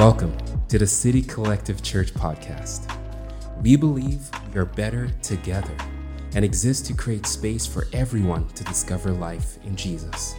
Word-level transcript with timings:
Welcome 0.00 0.34
to 0.68 0.78
the 0.78 0.86
City 0.86 1.20
Collective 1.20 1.82
Church 1.82 2.14
podcast. 2.14 2.90
We 3.60 3.76
believe 3.76 4.30
we 4.50 4.58
are 4.58 4.64
better 4.64 5.10
together 5.20 5.76
and 6.34 6.42
exist 6.42 6.86
to 6.86 6.94
create 6.94 7.26
space 7.26 7.66
for 7.66 7.86
everyone 7.92 8.48
to 8.54 8.64
discover 8.64 9.10
life 9.10 9.58
in 9.62 9.76
Jesus. 9.76 10.34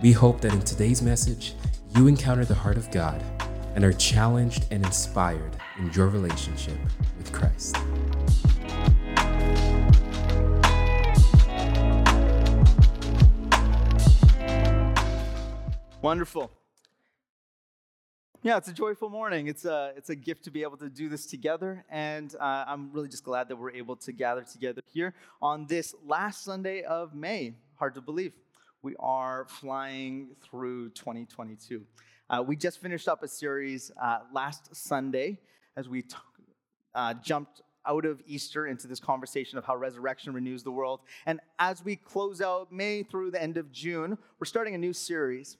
We 0.00 0.12
hope 0.12 0.40
that 0.42 0.52
in 0.52 0.60
today's 0.60 1.02
message, 1.02 1.56
you 1.96 2.06
encounter 2.06 2.44
the 2.44 2.54
heart 2.54 2.76
of 2.76 2.88
God 2.92 3.20
and 3.74 3.84
are 3.84 3.92
challenged 3.92 4.66
and 4.70 4.86
inspired 4.86 5.56
in 5.76 5.90
your 5.92 6.06
relationship 6.06 6.78
with 7.18 7.32
Christ. 7.32 7.76
Wonderful. 16.00 16.52
Yeah, 18.44 18.58
it's 18.58 18.68
a 18.68 18.74
joyful 18.74 19.08
morning. 19.08 19.46
It's 19.46 19.64
a, 19.64 19.94
it's 19.96 20.10
a 20.10 20.14
gift 20.14 20.44
to 20.44 20.50
be 20.50 20.64
able 20.64 20.76
to 20.76 20.90
do 20.90 21.08
this 21.08 21.24
together. 21.24 21.82
And 21.88 22.34
uh, 22.38 22.66
I'm 22.68 22.92
really 22.92 23.08
just 23.08 23.24
glad 23.24 23.48
that 23.48 23.56
we're 23.56 23.70
able 23.70 23.96
to 23.96 24.12
gather 24.12 24.42
together 24.42 24.82
here 24.92 25.14
on 25.40 25.66
this 25.66 25.94
last 26.06 26.44
Sunday 26.44 26.82
of 26.82 27.14
May. 27.14 27.54
Hard 27.76 27.94
to 27.94 28.02
believe. 28.02 28.34
We 28.82 28.96
are 29.00 29.46
flying 29.48 30.36
through 30.42 30.90
2022. 30.90 31.86
Uh, 32.28 32.44
we 32.46 32.54
just 32.54 32.82
finished 32.82 33.08
up 33.08 33.22
a 33.22 33.28
series 33.28 33.90
uh, 34.02 34.18
last 34.30 34.76
Sunday 34.76 35.38
as 35.78 35.88
we 35.88 36.02
t- 36.02 36.14
uh, 36.94 37.14
jumped 37.14 37.62
out 37.86 38.04
of 38.04 38.20
Easter 38.26 38.66
into 38.66 38.86
this 38.86 39.00
conversation 39.00 39.56
of 39.56 39.64
how 39.64 39.74
resurrection 39.74 40.34
renews 40.34 40.62
the 40.62 40.70
world. 40.70 41.00
And 41.24 41.40
as 41.58 41.82
we 41.82 41.96
close 41.96 42.42
out 42.42 42.70
May 42.70 43.04
through 43.04 43.30
the 43.30 43.42
end 43.42 43.56
of 43.56 43.72
June, 43.72 44.18
we're 44.38 44.44
starting 44.44 44.74
a 44.74 44.78
new 44.78 44.92
series. 44.92 45.56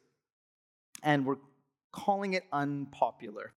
And 1.03 1.25
we're 1.25 1.36
calling 1.95 2.34
it 2.34 2.45
unpopular. 2.53 3.53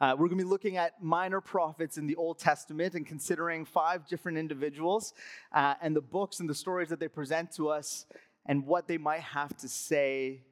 Uh, 0.00 0.10
we're 0.12 0.28
going 0.28 0.38
to 0.38 0.44
be 0.44 0.50
looking 0.50 0.76
at 0.76 1.02
minor 1.02 1.40
prophets 1.40 1.96
in 1.96 2.06
the 2.06 2.16
Old 2.16 2.38
Testament 2.38 2.94
and 2.94 3.06
considering 3.06 3.64
five 3.64 4.06
different 4.06 4.36
individuals 4.36 5.14
uh, 5.52 5.74
and 5.80 5.96
the 5.96 6.00
books 6.00 6.40
and 6.40 6.48
the 6.48 6.54
stories 6.54 6.88
that 6.90 7.00
they 7.00 7.08
present 7.08 7.50
to 7.52 7.68
us 7.68 8.04
and 8.44 8.66
what 8.66 8.86
they 8.86 8.98
might 8.98 9.20
have 9.20 9.56
to 9.56 9.68
say 9.68 10.42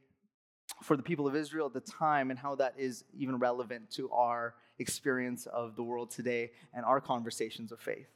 for 0.83 0.97
the 0.97 1.03
people 1.03 1.27
of 1.27 1.37
Israel 1.37 1.67
at 1.67 1.75
the 1.75 1.81
time 1.81 2.31
and 2.31 2.39
how 2.39 2.55
that 2.55 2.75
is 2.79 3.05
even 3.13 3.39
relevant 3.39 3.91
to 3.91 4.11
our 4.11 4.55
experience 4.79 5.47
of 5.47 5.77
the 5.77 5.83
world 5.83 6.11
today 6.11 6.51
and 6.73 6.85
our 6.85 7.01
conversations 7.01 7.71
of 7.71 7.81
faith. 7.81 8.09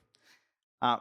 Uh, 0.80 0.96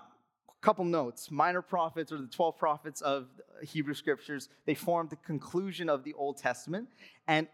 couple 0.62 0.84
notes 0.84 1.32
minor 1.32 1.62
prophets 1.62 2.12
or 2.12 2.18
the 2.18 2.28
12 2.28 2.58
prophets 2.58 3.00
of 3.02 3.28
hebrew 3.64 3.94
scriptures 3.94 4.50
they 4.66 4.76
formed 4.76 5.10
the 5.10 5.16
conclusion 5.18 5.90
of 5.90 6.04
the 6.04 6.14
old 6.14 6.38
testament 6.38 6.90
and 7.28 7.48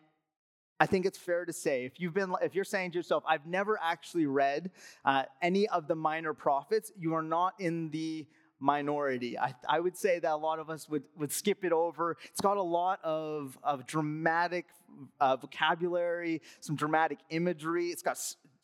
I 0.80 0.86
think 0.86 1.06
it's 1.06 1.18
fair 1.18 1.46
to 1.46 1.54
say 1.54 1.86
if 1.86 2.00
you've 2.00 2.14
been 2.14 2.34
if 2.42 2.54
you're 2.54 2.66
saying 2.66 2.92
to 2.92 2.98
yourself, 2.98 3.24
I've 3.28 3.46
never 3.46 3.80
actually 3.82 4.26
read 4.26 4.72
uh, 5.06 5.24
any 5.42 5.68
of 5.70 5.88
the 5.88 5.96
minor 5.96 6.34
prophets, 6.34 6.92
you 6.98 7.14
are 7.14 7.24
not 7.24 7.54
in 7.60 7.90
the 7.92 8.26
minority. 8.60 9.38
I, 9.38 9.54
I 9.68 9.80
would 9.80 9.98
say 9.98 10.20
that 10.20 10.32
a 10.32 10.36
lot 10.36 10.60
of 10.60 10.70
us 10.70 10.90
would, 10.90 11.04
would 11.18 11.32
skip 11.32 11.64
it 11.64 11.72
over. 11.72 12.18
It's 12.32 12.42
got 12.42 12.58
a 12.58 12.62
lot 12.62 13.00
of, 13.04 13.58
of 13.64 13.86
dramatic 13.86 14.66
uh, 15.20 15.36
vocabulary, 15.36 16.42
some 16.62 16.76
dramatic 16.76 17.20
imagery. 17.30 17.88
It's 17.88 18.02
got 18.02 18.18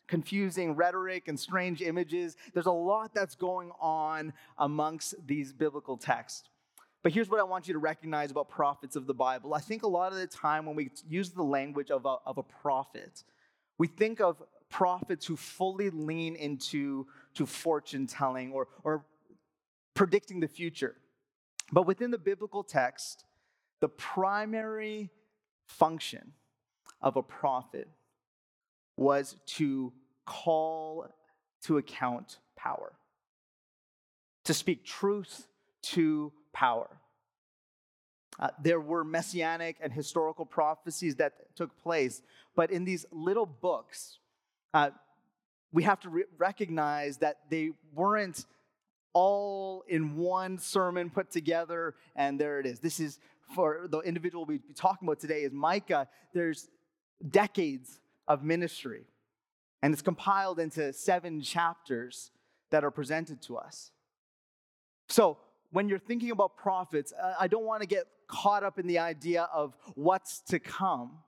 confusing 0.08 0.75
rhetoric 0.75 1.28
and 1.28 1.40
strange 1.40 1.81
images. 1.81 2.36
There's 2.53 2.66
a 2.66 2.72
lot 2.72 3.14
that's 3.14 3.36
going 3.36 3.72
on 3.80 4.34
amongst 4.58 5.16
these 5.25 5.53
biblical 5.53 5.98
texts. 5.98 6.50
But 7.04 7.14
here's 7.14 7.30
what 7.30 7.40
I 7.40 7.44
want 7.44 7.68
you 7.68 7.74
to 7.74 7.80
recognize 7.80 8.30
about 8.30 8.50
prophets 8.50 8.96
of 8.96 9.08
the 9.08 9.14
Bible. 9.14 9.54
I 9.54 9.60
think 9.60 9.84
a 9.84 9.88
lot 9.88 10.12
of 10.12 10.20
the 10.20 10.28
time 10.28 10.66
when 10.66 10.76
we 10.76 10.92
use 11.10 11.32
the 11.32 11.42
language 11.44 11.90
of 11.90 12.06
a, 12.06 12.18
of 12.26 12.38
a 12.38 12.44
prophet, 12.44 13.24
we 13.80 13.88
think 13.88 14.22
of 14.22 14.42
prophets 14.70 15.25
who 15.25 15.36
fully 15.36 15.90
lean 15.90 16.36
into 16.36 17.08
to 17.34 17.46
fortune 17.46 18.06
telling 18.06 18.52
or, 18.52 18.68
or 18.84 19.03
predicting 19.96 20.40
the 20.40 20.48
future. 20.48 20.96
But 21.72 21.88
within 21.88 22.12
the 22.12 22.18
biblical 22.18 22.64
text, 22.64 23.25
the 23.80 23.90
primary 23.90 25.09
function 25.66 26.34
of 27.02 27.18
a 27.18 27.24
prophet 27.24 27.88
was 28.96 29.38
to 29.46 29.92
call 30.25 31.08
to 31.64 31.78
account 31.78 32.38
power, 32.56 32.94
to 34.46 34.54
speak 34.54 34.86
truth 34.86 35.48
to 35.81 36.31
power. 36.53 36.88
Uh, 38.40 38.50
there 38.62 38.80
were 38.80 39.03
messianic 39.03 39.78
and 39.81 39.94
historical 39.94 40.46
prophecies 40.46 41.16
that 41.16 41.34
took 41.56 41.78
place, 41.78 42.22
but 42.56 42.72
in 42.72 42.86
these 42.86 43.06
little 43.12 43.46
books, 43.46 44.18
uh, 44.74 44.90
we 45.72 45.84
have 45.84 46.00
to 46.00 46.09
re- 46.09 46.24
recognize 46.38 47.18
that 47.18 47.40
they 47.50 47.72
weren't 47.94 48.46
all 49.14 49.84
in 49.88 50.16
one 50.16 50.58
sermon 50.58 51.09
put 51.09 51.30
together, 51.30 51.96
and 52.16 52.40
there 52.40 52.59
it 52.59 52.66
is. 52.66 52.80
This 52.80 53.00
is 53.00 53.19
for 53.53 53.88
the 53.90 54.00
individual 54.00 54.46
we'll 54.46 54.58
be 54.58 54.74
talking 54.74 55.08
about 55.08 55.19
today 55.19 55.42
is 55.42 55.52
Micah. 55.52 56.08
There's 56.34 56.69
decades 57.30 58.00
of 58.28 58.44
ministry, 58.44 59.03
and 59.81 59.94
it's 59.94 60.02
compiled 60.02 60.59
into 60.59 60.94
seven 60.94 61.42
chapters 61.42 62.31
that 62.72 62.84
are 62.84 62.92
presented 62.92 63.42
to 63.44 63.58
us. 63.58 63.92
So, 65.09 65.38
when 65.72 65.90
you're 65.90 66.00
thinking 66.00 66.32
about 66.32 66.58
prophets, 66.58 67.14
uh, 67.14 67.34
I 67.40 67.48
don't 67.48 67.66
want 67.66 67.82
to 67.82 67.88
get 67.88 68.06
caught 68.28 68.64
up 68.64 68.78
in 68.78 68.88
the 68.88 69.00
idea 69.00 69.48
of 69.54 69.76
what's 69.96 70.42
to 70.42 70.59
come. 70.59 71.20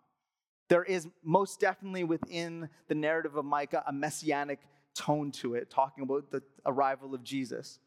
There 0.69 0.83
is 0.83 1.07
most 1.23 1.59
definitely 1.59 2.03
within 2.03 2.69
the 2.87 2.95
narrative 2.95 3.35
of 3.35 3.45
Micah 3.45 3.83
a 3.87 3.93
messianic 3.93 4.59
tone 4.95 5.31
to 5.31 5.55
it, 5.55 5.69
talking 5.69 6.03
about 6.03 6.29
the 6.29 6.41
arrival 6.65 7.13
of 7.15 7.23
Jesus. 7.23 7.79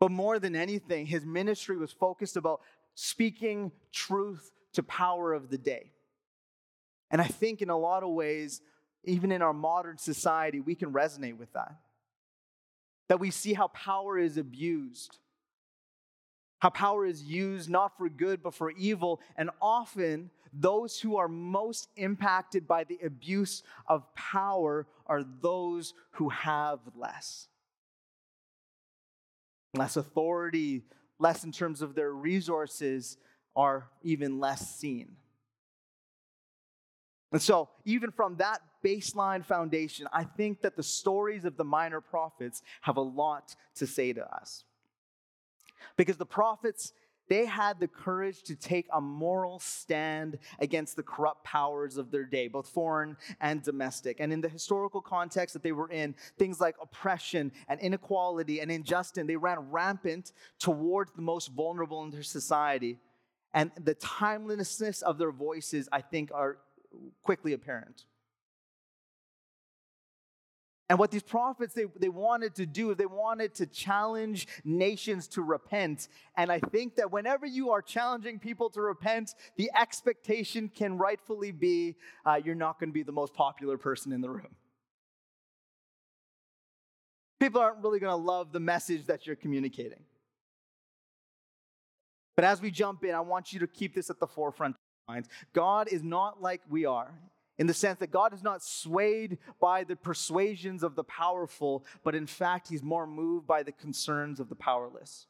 But 0.00 0.10
more 0.10 0.38
than 0.38 0.56
anything, 0.56 1.06
his 1.06 1.24
ministry 1.24 1.76
was 1.76 1.92
focused 1.92 2.36
about 2.36 2.60
speaking 2.94 3.72
truth 3.92 4.50
to 4.74 4.82
power 4.82 5.32
of 5.32 5.50
the 5.50 5.58
day. 5.58 5.92
And 7.10 7.20
I 7.20 7.26
think 7.26 7.62
in 7.62 7.70
a 7.70 7.78
lot 7.78 8.02
of 8.02 8.10
ways, 8.10 8.60
even 9.04 9.30
in 9.30 9.42
our 9.42 9.52
modern 9.52 9.98
society, 9.98 10.60
we 10.60 10.74
can 10.74 10.92
resonate 10.92 11.36
with 11.36 11.52
that. 11.52 11.76
That 13.08 13.20
we 13.20 13.30
see 13.30 13.52
how 13.52 13.68
power 13.68 14.18
is 14.18 14.36
abused 14.36 15.18
how 16.64 16.70
power 16.70 17.04
is 17.04 17.22
used 17.22 17.68
not 17.68 17.94
for 17.98 18.08
good 18.08 18.42
but 18.42 18.54
for 18.54 18.70
evil, 18.70 19.20
and 19.36 19.50
often 19.60 20.30
those 20.50 20.98
who 20.98 21.18
are 21.18 21.28
most 21.28 21.90
impacted 21.96 22.66
by 22.66 22.84
the 22.84 22.98
abuse 23.04 23.62
of 23.86 24.02
power 24.14 24.86
are 25.06 25.22
those 25.42 25.92
who 26.12 26.30
have 26.30 26.78
less. 26.96 27.48
Less 29.74 29.98
authority, 29.98 30.84
less 31.18 31.44
in 31.44 31.52
terms 31.52 31.82
of 31.82 31.94
their 31.94 32.14
resources, 32.14 33.18
are 33.54 33.90
even 34.02 34.40
less 34.40 34.74
seen. 34.74 35.16
And 37.30 37.42
so, 37.42 37.68
even 37.84 38.10
from 38.10 38.36
that 38.36 38.62
baseline 38.82 39.44
foundation, 39.44 40.08
I 40.14 40.24
think 40.24 40.62
that 40.62 40.76
the 40.76 40.82
stories 40.82 41.44
of 41.44 41.58
the 41.58 41.64
minor 41.64 42.00
prophets 42.00 42.62
have 42.80 42.96
a 42.96 43.02
lot 43.02 43.54
to 43.74 43.86
say 43.86 44.14
to 44.14 44.34
us. 44.34 44.64
Because 45.96 46.16
the 46.16 46.26
prophets, 46.26 46.92
they 47.28 47.46
had 47.46 47.80
the 47.80 47.88
courage 47.88 48.42
to 48.44 48.56
take 48.56 48.86
a 48.92 49.00
moral 49.00 49.58
stand 49.58 50.38
against 50.58 50.96
the 50.96 51.02
corrupt 51.02 51.44
powers 51.44 51.96
of 51.96 52.10
their 52.10 52.24
day, 52.24 52.48
both 52.48 52.68
foreign 52.68 53.16
and 53.40 53.62
domestic. 53.62 54.20
And 54.20 54.32
in 54.32 54.40
the 54.40 54.48
historical 54.48 55.00
context 55.00 55.54
that 55.54 55.62
they 55.62 55.72
were 55.72 55.90
in, 55.90 56.14
things 56.38 56.60
like 56.60 56.76
oppression 56.82 57.52
and 57.68 57.80
inequality 57.80 58.60
and 58.60 58.70
injustice, 58.70 59.24
they 59.26 59.36
ran 59.36 59.70
rampant 59.70 60.32
towards 60.58 61.12
the 61.12 61.22
most 61.22 61.48
vulnerable 61.48 62.02
in 62.04 62.10
their 62.10 62.22
society. 62.22 62.98
And 63.54 63.70
the 63.82 63.94
timelessness 63.94 65.00
of 65.02 65.16
their 65.16 65.30
voices, 65.30 65.88
I 65.92 66.00
think, 66.02 66.30
are 66.34 66.58
quickly 67.22 67.52
apparent. 67.52 68.04
And 70.90 70.98
what 70.98 71.10
these 71.10 71.22
prophets 71.22 71.72
they, 71.72 71.86
they 71.98 72.10
wanted 72.10 72.54
to 72.56 72.66
do, 72.66 72.90
is 72.90 72.98
they 72.98 73.06
wanted 73.06 73.54
to 73.54 73.66
challenge 73.66 74.46
nations 74.64 75.26
to 75.28 75.42
repent. 75.42 76.08
And 76.36 76.52
I 76.52 76.60
think 76.60 76.96
that 76.96 77.10
whenever 77.10 77.46
you 77.46 77.70
are 77.70 77.80
challenging 77.80 78.38
people 78.38 78.68
to 78.70 78.82
repent, 78.82 79.34
the 79.56 79.70
expectation 79.74 80.68
can 80.68 80.98
rightfully 80.98 81.52
be 81.52 81.96
uh, 82.26 82.38
you're 82.44 82.54
not 82.54 82.78
going 82.78 82.90
to 82.90 82.94
be 82.94 83.02
the 83.02 83.12
most 83.12 83.32
popular 83.32 83.78
person 83.78 84.12
in 84.12 84.20
the 84.20 84.28
room. 84.28 84.54
People 87.40 87.62
aren't 87.62 87.82
really 87.82 87.98
going 87.98 88.12
to 88.12 88.16
love 88.16 88.52
the 88.52 88.60
message 88.60 89.06
that 89.06 89.26
you're 89.26 89.36
communicating. 89.36 90.02
But 92.36 92.44
as 92.44 92.60
we 92.60 92.70
jump 92.70 93.04
in, 93.04 93.14
I 93.14 93.20
want 93.20 93.52
you 93.52 93.60
to 93.60 93.66
keep 93.66 93.94
this 93.94 94.10
at 94.10 94.20
the 94.20 94.26
forefront 94.26 94.74
of 94.74 94.80
your 95.08 95.14
minds. 95.14 95.28
God 95.52 95.88
is 95.88 96.02
not 96.02 96.42
like 96.42 96.60
we 96.68 96.84
are 96.84 97.12
in 97.58 97.66
the 97.66 97.74
sense 97.74 97.98
that 98.00 98.10
God 98.10 98.34
is 98.34 98.42
not 98.42 98.62
swayed 98.62 99.38
by 99.60 99.84
the 99.84 99.96
persuasions 99.96 100.82
of 100.82 100.96
the 100.96 101.04
powerful, 101.04 101.84
but 102.02 102.14
in 102.14 102.26
fact, 102.26 102.68
he's 102.68 102.82
more 102.82 103.06
moved 103.06 103.46
by 103.46 103.62
the 103.62 103.72
concerns 103.72 104.40
of 104.40 104.48
the 104.48 104.56
powerless. 104.56 105.26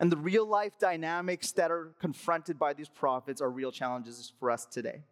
And 0.00 0.12
the 0.12 0.16
real 0.16 0.46
life 0.46 0.78
dynamics 0.78 1.52
that 1.52 1.70
are 1.70 1.94
confronted 2.00 2.58
by 2.58 2.74
these 2.74 2.88
prophets 2.88 3.40
are 3.40 3.50
real 3.50 3.72
challenges 3.72 4.32
for 4.38 4.50
us 4.50 4.66
today. 4.66 5.04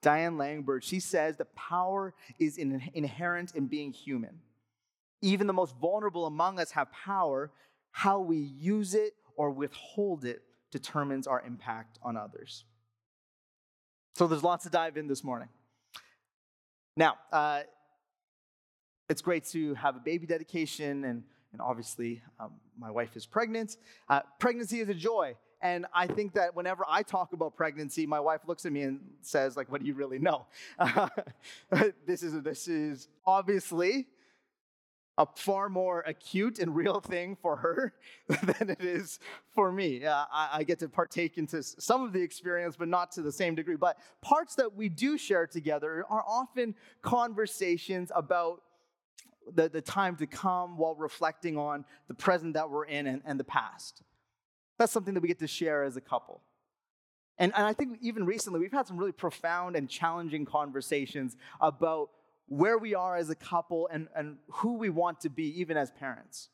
Diane 0.00 0.36
Langberg, 0.36 0.82
she 0.82 1.00
says 1.00 1.36
that 1.38 1.54
power 1.56 2.14
is 2.38 2.56
in, 2.56 2.82
inherent 2.94 3.54
in 3.54 3.66
being 3.66 3.92
human. 3.92 4.40
Even 5.22 5.48
the 5.48 5.52
most 5.52 5.74
vulnerable 5.80 6.26
among 6.26 6.60
us 6.60 6.70
have 6.72 6.92
power. 6.92 7.50
How 7.90 8.20
we 8.20 8.36
use 8.36 8.94
it 8.94 9.14
or 9.34 9.50
withhold 9.50 10.24
it 10.24 10.42
determines 10.70 11.26
our 11.26 11.42
impact 11.44 11.98
on 12.02 12.16
others. 12.16 12.64
So 14.18 14.26
there's 14.26 14.42
lots 14.42 14.64
to 14.64 14.70
dive 14.70 14.96
in 14.96 15.06
this 15.06 15.22
morning. 15.22 15.46
Now, 16.96 17.18
uh, 17.32 17.60
it's 19.08 19.22
great 19.22 19.44
to 19.50 19.74
have 19.74 19.94
a 19.94 20.00
baby 20.00 20.26
dedication, 20.26 21.04
and, 21.04 21.22
and 21.52 21.60
obviously, 21.60 22.20
um, 22.40 22.54
my 22.76 22.90
wife 22.90 23.14
is 23.14 23.26
pregnant. 23.26 23.76
Uh, 24.08 24.22
pregnancy 24.40 24.80
is 24.80 24.88
a 24.88 24.94
joy. 24.94 25.36
And 25.62 25.86
I 25.94 26.08
think 26.08 26.32
that 26.32 26.56
whenever 26.56 26.84
I 26.88 27.04
talk 27.04 27.32
about 27.32 27.54
pregnancy, 27.54 28.08
my 28.08 28.18
wife 28.18 28.40
looks 28.48 28.66
at 28.66 28.72
me 28.72 28.82
and 28.82 28.98
says, 29.20 29.56
like, 29.56 29.70
what 29.70 29.82
do 29.82 29.86
you 29.86 29.94
really 29.94 30.18
know? 30.18 30.46
this, 32.04 32.24
is, 32.24 32.42
this 32.42 32.66
is 32.66 33.06
obviously 33.24 34.08
a 35.18 35.26
far 35.34 35.68
more 35.68 36.00
acute 36.06 36.60
and 36.60 36.74
real 36.74 37.00
thing 37.00 37.36
for 37.42 37.56
her 37.56 37.92
than 38.28 38.70
it 38.70 38.80
is 38.80 39.18
for 39.52 39.70
me. 39.72 40.04
Uh, 40.04 40.24
I, 40.32 40.48
I, 40.52 40.62
get 40.62 40.78
to 40.78 40.88
partake 40.88 41.36
into 41.38 41.60
some 41.62 42.04
of 42.04 42.12
the 42.12 42.22
experience, 42.22 42.76
but 42.76 42.86
not 42.86 43.10
to 43.12 43.22
the 43.22 43.32
same 43.32 43.56
degree. 43.56 43.74
But 43.74 43.98
parts 44.22 44.54
that 44.54 44.76
we 44.76 44.88
do 44.88 45.18
share 45.18 45.46
together 45.46 46.04
are 46.08 46.24
often 46.26 46.76
conversations 47.02 48.12
about 48.14 48.62
the, 49.52 49.68
the 49.68 49.80
time 49.80 50.14
to 50.16 50.26
come 50.26 50.78
while 50.78 50.94
reflecting 50.94 51.58
on 51.58 51.84
the 52.06 52.14
present 52.14 52.54
that 52.54 52.70
we're 52.70 52.84
in 52.84 53.08
and, 53.08 53.20
and 53.24 53.40
the 53.40 53.44
past. 53.44 54.02
That's 54.78 54.92
something 54.92 55.14
that 55.14 55.20
we 55.20 55.28
get 55.28 55.40
to 55.40 55.48
share 55.48 55.82
as 55.82 55.96
a 55.96 56.00
couple. 56.00 56.42
And, 57.38 57.52
and 57.56 57.66
I 57.66 57.72
think 57.72 57.98
even 58.00 58.24
recently, 58.24 58.60
we've 58.60 58.72
had 58.72 58.86
some 58.86 58.96
really 58.96 59.12
profound 59.12 59.74
and 59.74 59.88
challenging 59.88 60.44
conversations 60.44 61.36
about 61.60 62.10
where 62.48 62.78
we 62.78 62.94
are 62.94 63.16
as 63.16 63.30
a 63.30 63.34
couple 63.34 63.88
and, 63.92 64.08
and 64.14 64.38
who 64.48 64.74
we 64.74 64.90
want 64.90 65.20
to 65.20 65.30
be, 65.30 65.60
even 65.60 65.76
as 65.76 65.90
parents. 65.90 66.48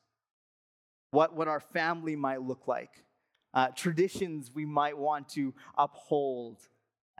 What, 1.11 1.35
what 1.35 1.47
our 1.47 1.61
family 1.61 2.15
might 2.15 2.41
look 2.41 2.67
like, 2.67 2.91
uh, 3.53 3.69
traditions 3.69 4.51
we 4.53 4.65
might 4.65 4.97
want 4.97 5.29
to 5.29 5.53
uphold, 5.77 6.59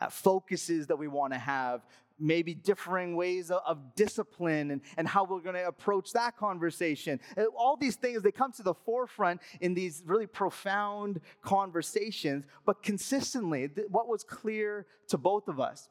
uh, 0.02 0.10
focuses 0.10 0.88
that 0.88 0.98
we 0.98 1.08
want 1.08 1.32
to 1.32 1.40
have, 1.40 1.86
maybe 2.20 2.54
differing 2.54 3.16
ways 3.16 3.52
of, 3.52 3.62
of 3.66 3.96
discipline 3.96 4.72
and, 4.72 4.82
and 4.98 5.08
how 5.08 5.24
we're 5.24 5.40
going 5.40 5.56
to 5.56 5.68
approach 5.68 6.12
that 6.12 6.38
conversation. 6.38 7.20
And 7.38 7.48
all 7.58 7.78
these 7.78 7.96
things, 7.96 8.22
they 8.22 8.32
come 8.32 8.52
to 8.54 8.64
the 8.64 8.74
forefront 8.74 9.42
in 9.62 9.74
these 9.74 10.04
really 10.06 10.28
profound 10.28 11.22
conversations, 11.42 12.46
but 12.66 12.84
consistently, 12.84 13.70
th- 13.70 13.88
what 13.90 14.08
was 14.08 14.24
clear 14.24 14.86
to 15.08 15.18
both 15.18 15.48
of 15.48 15.60
us 15.60 15.88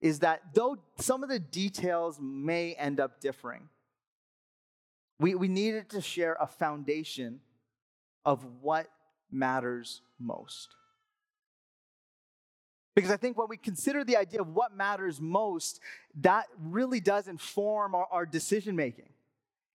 is 0.00 0.20
that 0.20 0.42
though 0.54 0.78
some 0.98 1.22
of 1.22 1.28
the 1.28 1.38
details 1.38 2.18
may 2.20 2.74
end 2.74 3.00
up 3.00 3.20
differing, 3.20 3.68
we, 5.20 5.34
we 5.34 5.48
needed 5.48 5.90
to 5.90 6.00
share 6.00 6.36
a 6.40 6.46
foundation 6.46 7.40
of 8.24 8.44
what 8.60 8.88
matters 9.30 10.02
most. 10.18 10.74
Because 12.94 13.10
I 13.10 13.16
think 13.16 13.38
when 13.38 13.48
we 13.48 13.56
consider 13.56 14.02
the 14.02 14.16
idea 14.16 14.40
of 14.40 14.48
what 14.48 14.76
matters 14.76 15.20
most, 15.20 15.80
that 16.20 16.46
really 16.60 17.00
does 17.00 17.28
inform 17.28 17.94
our, 17.94 18.06
our 18.10 18.26
decision 18.26 18.74
making. 18.74 19.08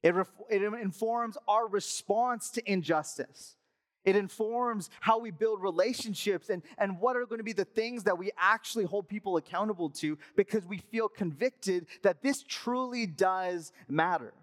It, 0.03 0.13
ref, 0.13 0.29
it 0.49 0.61
informs 0.61 1.37
our 1.47 1.67
response 1.67 2.49
to 2.51 2.71
injustice. 2.71 3.55
It 4.05 4.15
informs 4.15 4.89
how 4.99 5.19
we 5.19 5.31
build 5.31 5.61
relationships 5.61 6.49
and, 6.49 6.61
and 6.77 6.99
what 6.99 7.15
are 7.15 7.25
going 7.25 7.39
to 7.39 7.43
be 7.43 7.53
the 7.53 7.65
things 7.65 8.03
that 8.03 8.17
we 8.17 8.31
actually 8.37 8.85
hold 8.85 9.07
people 9.07 9.37
accountable 9.37 9.89
to 9.91 10.17
because 10.35 10.65
we 10.65 10.79
feel 10.91 11.07
convicted 11.07 11.87
that 12.01 12.21
this 12.21 12.43
truly 12.43 13.05
does 13.05 13.71
matter. 13.87 14.33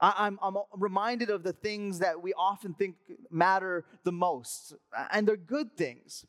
I, 0.00 0.26
am 0.26 0.38
I'm, 0.42 0.56
I'm 0.56 0.64
reminded 0.80 1.30
of 1.30 1.42
the 1.42 1.52
things 1.52 2.00
that 2.00 2.22
we 2.22 2.32
often 2.32 2.74
think 2.74 2.96
matter 3.30 3.84
the 4.02 4.12
most, 4.12 4.74
and 5.12 5.28
they're 5.28 5.36
good 5.36 5.76
things 5.76 6.26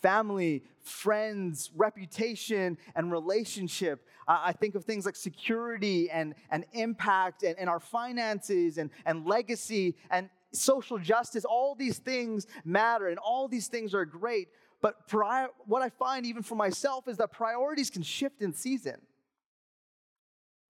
family, 0.00 0.62
friends, 0.82 1.70
reputation, 1.74 2.78
and 2.94 3.12
relationship. 3.12 4.06
I 4.26 4.52
think 4.52 4.74
of 4.74 4.84
things 4.84 5.04
like 5.04 5.16
security 5.16 6.10
and, 6.10 6.34
and 6.50 6.64
impact 6.72 7.42
and, 7.42 7.58
and 7.58 7.68
our 7.68 7.80
finances 7.80 8.78
and, 8.78 8.90
and 9.04 9.26
legacy 9.26 9.96
and 10.10 10.30
social 10.52 10.98
justice. 10.98 11.44
All 11.44 11.74
these 11.74 11.98
things 11.98 12.46
matter 12.64 13.08
and 13.08 13.18
all 13.18 13.48
these 13.48 13.68
things 13.68 13.94
are 13.94 14.04
great. 14.04 14.48
But 14.82 15.08
prior, 15.08 15.48
what 15.66 15.82
I 15.82 15.90
find, 15.90 16.24
even 16.24 16.42
for 16.42 16.54
myself, 16.54 17.06
is 17.08 17.18
that 17.18 17.32
priorities 17.32 17.90
can 17.90 18.02
shift 18.02 18.40
in 18.40 18.52
season. 18.52 18.96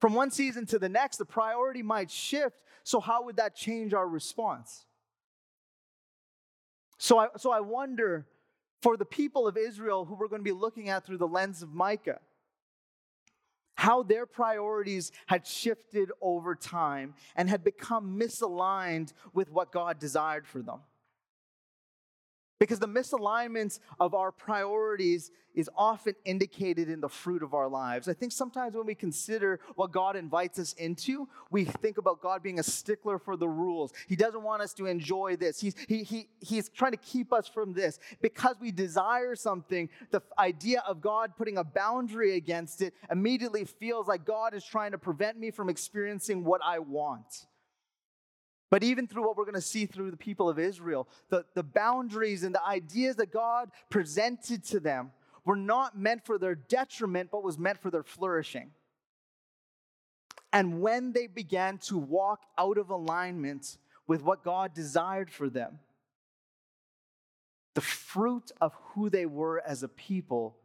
From 0.01 0.15
one 0.15 0.31
season 0.31 0.67
to 0.67 0.79
the 0.79 0.89
next, 0.89 1.19
the 1.19 1.25
priority 1.25 1.83
might 1.83 2.11
shift. 2.11 2.63
So, 2.83 3.01
how 3.01 3.25
would 3.25 3.37
that 3.37 3.55
change 3.55 3.95
our 3.95 4.09
response? 4.09 4.87
So, 6.99 7.19
I, 7.19 7.29
so 7.37 7.53
I 7.53 7.61
wonder 7.61 8.27
for 8.83 8.97
the 8.97 9.05
people 9.05 9.47
of 9.47 9.57
Israel 9.57 10.05
who 10.05 10.15
we're 10.15 10.29
going 10.29 10.41
to 10.41 10.45
be 10.45 10.53
looking 10.53 10.89
at 10.89 11.05
through 11.05 11.19
the 11.19 11.29
lens 11.29 11.63
of 11.63 11.73
Micah. 11.73 12.21
How 13.81 14.03
their 14.03 14.27
priorities 14.27 15.11
had 15.25 15.47
shifted 15.47 16.13
over 16.21 16.55
time 16.55 17.15
and 17.35 17.49
had 17.49 17.65
become 17.65 18.21
misaligned 18.21 19.15
with 19.33 19.51
what 19.51 19.73
God 19.73 19.99
desired 19.99 20.47
for 20.47 20.61
them. 20.61 20.81
Because 22.61 22.79
the 22.79 22.87
misalignments 22.87 23.81
of 23.99 24.15
our 24.15 24.31
priorities 24.31 25.33
is 25.55 25.69
often 25.77 26.15
indicated 26.25 26.89
in 26.89 27.01
the 27.01 27.09
fruit 27.09 27.43
of 27.43 27.55
our 27.55 27.69
lives. 27.69 28.07
I 28.07 28.13
think 28.13 28.33
sometimes 28.33 28.77
when 28.77 28.87
we 28.87 28.95
consider 28.95 29.61
what 29.75 29.91
God 29.93 30.15
invites 30.15 30.59
us 30.59 30.75
into, 30.75 31.27
we 31.51 31.65
think 31.65 31.97
about 31.99 32.21
God 32.21 32.43
being 32.43 32.61
a 32.61 32.63
stickler 32.63 33.19
for 33.19 33.37
the 33.37 33.49
rules. 33.49 33.93
He 34.07 34.15
doesn't 34.15 34.43
want 34.43 34.63
us 34.63 34.75
to 34.75 34.87
enjoy 34.87 35.37
this. 35.37 35.59
He's, 35.59 35.75
he, 35.89 36.03
he, 36.03 36.29
he's 36.41 36.69
trying 36.69 36.93
to 36.93 36.99
keep 36.99 37.33
us 37.33 37.49
from 37.49 37.73
this. 37.73 37.99
Because 38.21 38.57
we 38.61 38.71
desire 38.71 39.35
something, 39.35 39.89
the 40.11 40.23
idea 40.39 40.83
of 40.87 41.01
God 41.01 41.33
putting 41.37 41.57
a 41.57 41.65
boundary 41.65 42.37
against 42.37 42.83
it 42.83 42.95
immediately 43.11 43.65
feels 43.65 44.07
like 44.07 44.25
God 44.27 44.55
is 44.55 44.65
trying 44.65 44.93
to 44.93 44.99
prevent 44.99 45.39
me 45.39 45.51
from 45.51 45.71
experiencing 45.71 46.45
what 46.45 46.61
I 46.63 46.79
want. 46.79 47.47
But 48.71 48.85
even 48.85 49.09
through 49.09 49.27
what 49.27 49.37
we're 49.37 49.45
going 49.45 49.55
to 49.55 49.61
see 49.61 49.87
through 49.87 50.13
the 50.13 50.17
people 50.17 50.49
of 50.49 50.59
Israel, 50.59 51.09
the, 51.29 51.45
the 51.55 51.65
boundaries 51.65 52.45
and 52.45 52.55
the 52.55 52.65
ideas 52.65 53.17
that 53.17 53.33
God 53.33 53.71
presented 53.89 54.65
to 54.67 54.79
them 54.79 55.11
were 55.45 55.57
not 55.57 55.99
meant 55.99 56.25
for 56.25 56.39
their 56.39 56.55
detriment, 56.55 57.31
but 57.33 57.43
was 57.43 57.59
meant 57.59 57.81
for 57.81 57.91
their 57.91 58.05
flourishing. 58.05 58.71
And 60.53 60.81
when 60.81 61.13
they 61.13 61.27
began 61.27 61.79
to 61.79 61.99
walk 61.99 62.43
out 62.57 62.79
of 62.79 62.91
alignment 62.91 63.77
with 64.07 64.23
what 64.23 64.45
God 64.45 64.75
desired 64.75 65.31
for 65.31 65.49
them, 65.49 65.81
the 67.75 67.81
fruit 67.81 68.51
of 68.61 68.75
who 68.95 69.11
they 69.11 69.27
were 69.27 69.63
as 69.65 69.83
a 69.83 69.89
people 69.89 70.57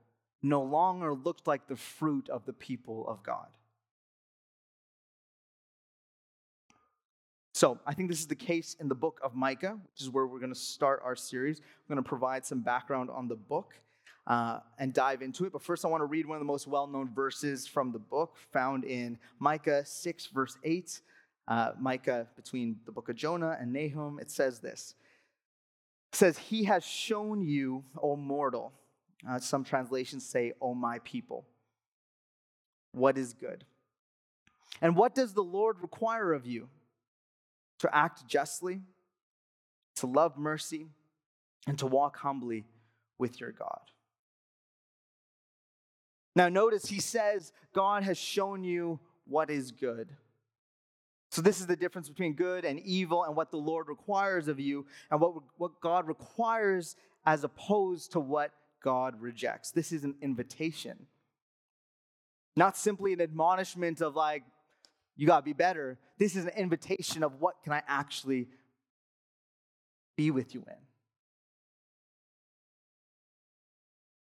no 0.41 0.61
longer 0.61 1.13
looked 1.13 1.47
like 1.47 1.67
the 1.67 1.75
fruit 1.75 2.29
of 2.29 2.45
the 2.45 2.53
people 2.53 3.07
of 3.07 3.23
God. 3.23 3.47
So 7.55 7.79
I 7.87 7.93
think 7.93 8.09
this 8.09 8.19
is 8.19 8.27
the 8.27 8.35
case 8.35 8.75
in 8.81 8.89
the 8.89 8.95
book 8.95 9.21
of 9.23 9.33
Micah, 9.33 9.79
which 9.93 10.01
is 10.01 10.09
where 10.09 10.27
we're 10.27 10.39
going 10.39 10.53
to 10.53 10.59
start 10.59 11.01
our 11.05 11.15
series. 11.15 11.59
I'm 11.59 11.95
going 11.95 12.03
to 12.03 12.07
provide 12.07 12.45
some 12.45 12.59
background 12.59 13.09
on 13.09 13.29
the 13.29 13.37
book 13.37 13.75
uh, 14.27 14.59
and 14.77 14.93
dive 14.93 15.21
into 15.21 15.45
it. 15.45 15.53
But 15.53 15.61
first, 15.61 15.85
I 15.85 15.87
want 15.87 16.01
to 16.01 16.05
read 16.05 16.25
one 16.25 16.35
of 16.35 16.41
the 16.41 16.45
most 16.45 16.67
well 16.67 16.85
known 16.85 17.13
verses 17.15 17.65
from 17.65 17.93
the 17.93 17.97
book 17.97 18.35
found 18.51 18.83
in 18.83 19.17
Micah 19.39 19.85
6, 19.85 20.25
verse 20.33 20.57
8. 20.65 20.99
Uh, 21.47 21.71
Micah, 21.79 22.27
between 22.35 22.75
the 22.85 22.91
book 22.91 23.07
of 23.07 23.15
Jonah 23.15 23.55
and 23.57 23.71
Nahum, 23.71 24.19
it 24.19 24.29
says 24.29 24.59
this. 24.59 24.93
It 26.11 26.17
says, 26.17 26.37
He 26.37 26.65
has 26.65 26.83
shown 26.83 27.41
you, 27.41 27.85
O 28.03 28.17
mortal. 28.17 28.73
Uh, 29.25 29.39
some 29.39 29.63
translations 29.63 30.27
say, 30.27 30.51
O 30.59 30.73
my 30.73 30.99
people, 31.05 31.45
what 32.91 33.17
is 33.17 33.33
good. 33.33 33.63
And 34.81 34.97
what 34.97 35.15
does 35.15 35.31
the 35.33 35.41
Lord 35.41 35.77
require 35.81 36.33
of 36.33 36.45
you? 36.45 36.67
To 37.79 37.95
act 37.95 38.27
justly, 38.27 38.81
to 39.95 40.07
love 40.07 40.37
mercy, 40.37 40.87
and 41.67 41.77
to 41.79 41.87
walk 41.87 42.17
humbly 42.17 42.65
with 43.17 43.39
your 43.39 43.51
God. 43.51 43.79
Now, 46.35 46.49
notice 46.49 46.85
he 46.87 46.99
says, 46.99 47.53
God 47.73 48.03
has 48.03 48.17
shown 48.17 48.63
you 48.63 48.99
what 49.25 49.49
is 49.49 49.71
good. 49.71 50.09
So, 51.31 51.41
this 51.41 51.59
is 51.59 51.67
the 51.67 51.75
difference 51.75 52.07
between 52.07 52.33
good 52.33 52.65
and 52.65 52.79
evil 52.81 53.23
and 53.23 53.35
what 53.35 53.51
the 53.51 53.57
Lord 53.57 53.87
requires 53.87 54.47
of 54.47 54.59
you 54.59 54.85
and 55.09 55.19
what, 55.19 55.33
what 55.57 55.81
God 55.81 56.07
requires 56.07 56.95
as 57.25 57.43
opposed 57.43 58.11
to 58.13 58.19
what 58.19 58.51
God 58.81 59.19
rejects. 59.19 59.71
This 59.71 59.91
is 59.91 60.03
an 60.03 60.15
invitation, 60.21 61.07
not 62.55 62.77
simply 62.77 63.13
an 63.13 63.21
admonishment 63.21 64.01
of 64.01 64.15
like, 64.15 64.43
you 65.15 65.27
got 65.27 65.37
to 65.37 65.43
be 65.43 65.53
better. 65.53 65.97
This 66.17 66.35
is 66.35 66.45
an 66.45 66.51
invitation 66.57 67.23
of 67.23 67.39
what 67.39 67.63
can 67.63 67.73
I 67.73 67.81
actually 67.87 68.47
be 70.15 70.31
with 70.31 70.53
you 70.53 70.63
in. 70.67 70.75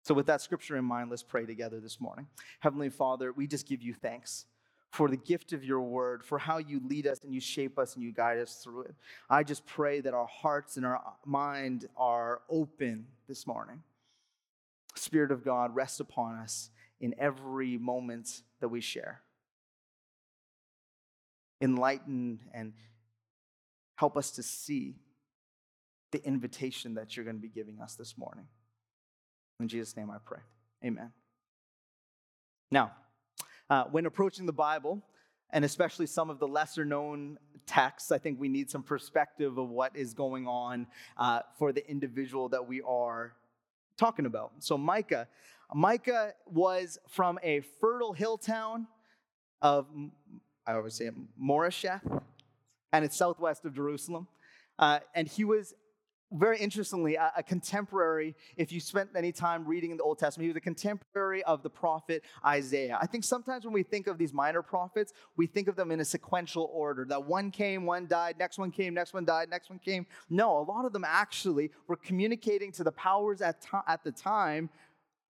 So, 0.04 0.14
with 0.14 0.26
that 0.26 0.40
scripture 0.40 0.76
in 0.76 0.84
mind, 0.84 1.10
let's 1.10 1.22
pray 1.22 1.46
together 1.46 1.78
this 1.78 2.00
morning. 2.00 2.26
Heavenly 2.60 2.90
Father, 2.90 3.32
we 3.32 3.46
just 3.46 3.68
give 3.68 3.82
you 3.82 3.94
thanks 3.94 4.46
for 4.90 5.08
the 5.08 5.16
gift 5.16 5.52
of 5.52 5.64
your 5.64 5.80
word, 5.80 6.24
for 6.24 6.38
how 6.38 6.58
you 6.58 6.80
lead 6.86 7.06
us 7.06 7.20
and 7.22 7.32
you 7.32 7.40
shape 7.40 7.78
us 7.78 7.94
and 7.94 8.04
you 8.04 8.12
guide 8.12 8.38
us 8.38 8.56
through 8.62 8.82
it. 8.82 8.94
I 9.30 9.42
just 9.42 9.64
pray 9.64 10.00
that 10.00 10.12
our 10.12 10.26
hearts 10.26 10.76
and 10.76 10.84
our 10.84 11.00
mind 11.24 11.86
are 11.96 12.42
open 12.50 13.06
this 13.28 13.46
morning. 13.46 13.82
Spirit 14.94 15.30
of 15.30 15.44
God, 15.44 15.74
rest 15.74 16.00
upon 16.00 16.34
us 16.34 16.70
in 17.00 17.14
every 17.18 17.78
moment 17.78 18.42
that 18.60 18.68
we 18.68 18.80
share. 18.80 19.22
Enlighten 21.62 22.40
and 22.52 22.74
help 23.94 24.16
us 24.16 24.32
to 24.32 24.42
see 24.42 24.96
the 26.10 26.22
invitation 26.26 26.94
that 26.94 27.16
you're 27.16 27.24
going 27.24 27.36
to 27.36 27.42
be 27.42 27.48
giving 27.48 27.80
us 27.80 27.94
this 27.94 28.18
morning. 28.18 28.46
In 29.60 29.68
Jesus' 29.68 29.96
name 29.96 30.10
I 30.10 30.18
pray. 30.22 30.40
Amen. 30.84 31.12
Now, 32.70 32.92
uh, 33.70 33.84
when 33.84 34.04
approaching 34.06 34.44
the 34.44 34.52
Bible, 34.52 35.00
and 35.50 35.64
especially 35.64 36.06
some 36.06 36.30
of 36.30 36.38
the 36.38 36.48
lesser 36.48 36.84
known 36.84 37.38
texts, 37.66 38.10
I 38.10 38.18
think 38.18 38.40
we 38.40 38.48
need 38.48 38.70
some 38.70 38.82
perspective 38.82 39.56
of 39.56 39.68
what 39.68 39.94
is 39.94 40.14
going 40.14 40.46
on 40.46 40.86
uh, 41.16 41.40
for 41.58 41.72
the 41.72 41.88
individual 41.88 42.48
that 42.48 42.66
we 42.66 42.82
are 42.82 43.34
talking 43.96 44.26
about. 44.26 44.52
So, 44.58 44.76
Micah. 44.76 45.28
Micah 45.74 46.34
was 46.46 46.98
from 47.08 47.38
a 47.42 47.60
fertile 47.80 48.12
hill 48.12 48.36
town 48.36 48.86
of, 49.62 49.86
I 50.66 50.74
always 50.74 50.94
say, 50.94 51.06
it, 51.06 51.14
Moresheth, 51.40 52.22
and 52.92 53.04
it's 53.04 53.16
southwest 53.16 53.64
of 53.64 53.74
Jerusalem. 53.74 54.28
Uh, 54.78 55.00
and 55.14 55.26
he 55.26 55.44
was 55.44 55.74
very 56.32 56.58
interestingly, 56.58 57.16
a, 57.16 57.30
a, 57.36 57.42
contemporary, 57.42 58.34
if 58.56 58.72
you 58.72 58.80
spent 58.80 59.10
any 59.14 59.32
time 59.32 59.66
reading 59.66 59.90
in 59.90 59.96
the 59.98 60.02
Old 60.02 60.18
Testament, 60.18 60.44
he 60.44 60.48
was 60.48 60.56
a 60.56 60.60
contemporary 60.60 61.42
of 61.44 61.62
the 61.62 61.68
prophet 61.68 62.22
Isaiah. 62.44 62.98
I 63.00 63.06
think 63.06 63.24
sometimes 63.24 63.64
when 63.64 63.74
we 63.74 63.82
think 63.82 64.06
of 64.06 64.16
these 64.16 64.32
minor 64.32 64.62
prophets, 64.62 65.12
we 65.36 65.46
think 65.46 65.68
of 65.68 65.76
them 65.76 65.90
in 65.90 66.00
a 66.00 66.04
sequential 66.04 66.70
order 66.72 67.04
that 67.08 67.24
one 67.24 67.50
came, 67.50 67.84
one 67.84 68.06
died, 68.06 68.36
next 68.38 68.58
one 68.58 68.70
came, 68.70 68.94
next 68.94 69.12
one 69.12 69.24
died, 69.24 69.50
next 69.50 69.68
one 69.68 69.78
came. 69.78 70.06
No, 70.30 70.58
a 70.58 70.64
lot 70.64 70.86
of 70.86 70.92
them 70.92 71.04
actually 71.06 71.70
were 71.86 71.96
communicating 71.96 72.72
to 72.72 72.84
the 72.84 72.92
powers 72.92 73.42
at, 73.42 73.60
to- 73.62 73.84
at 73.86 74.02
the 74.02 74.12
time 74.12 74.70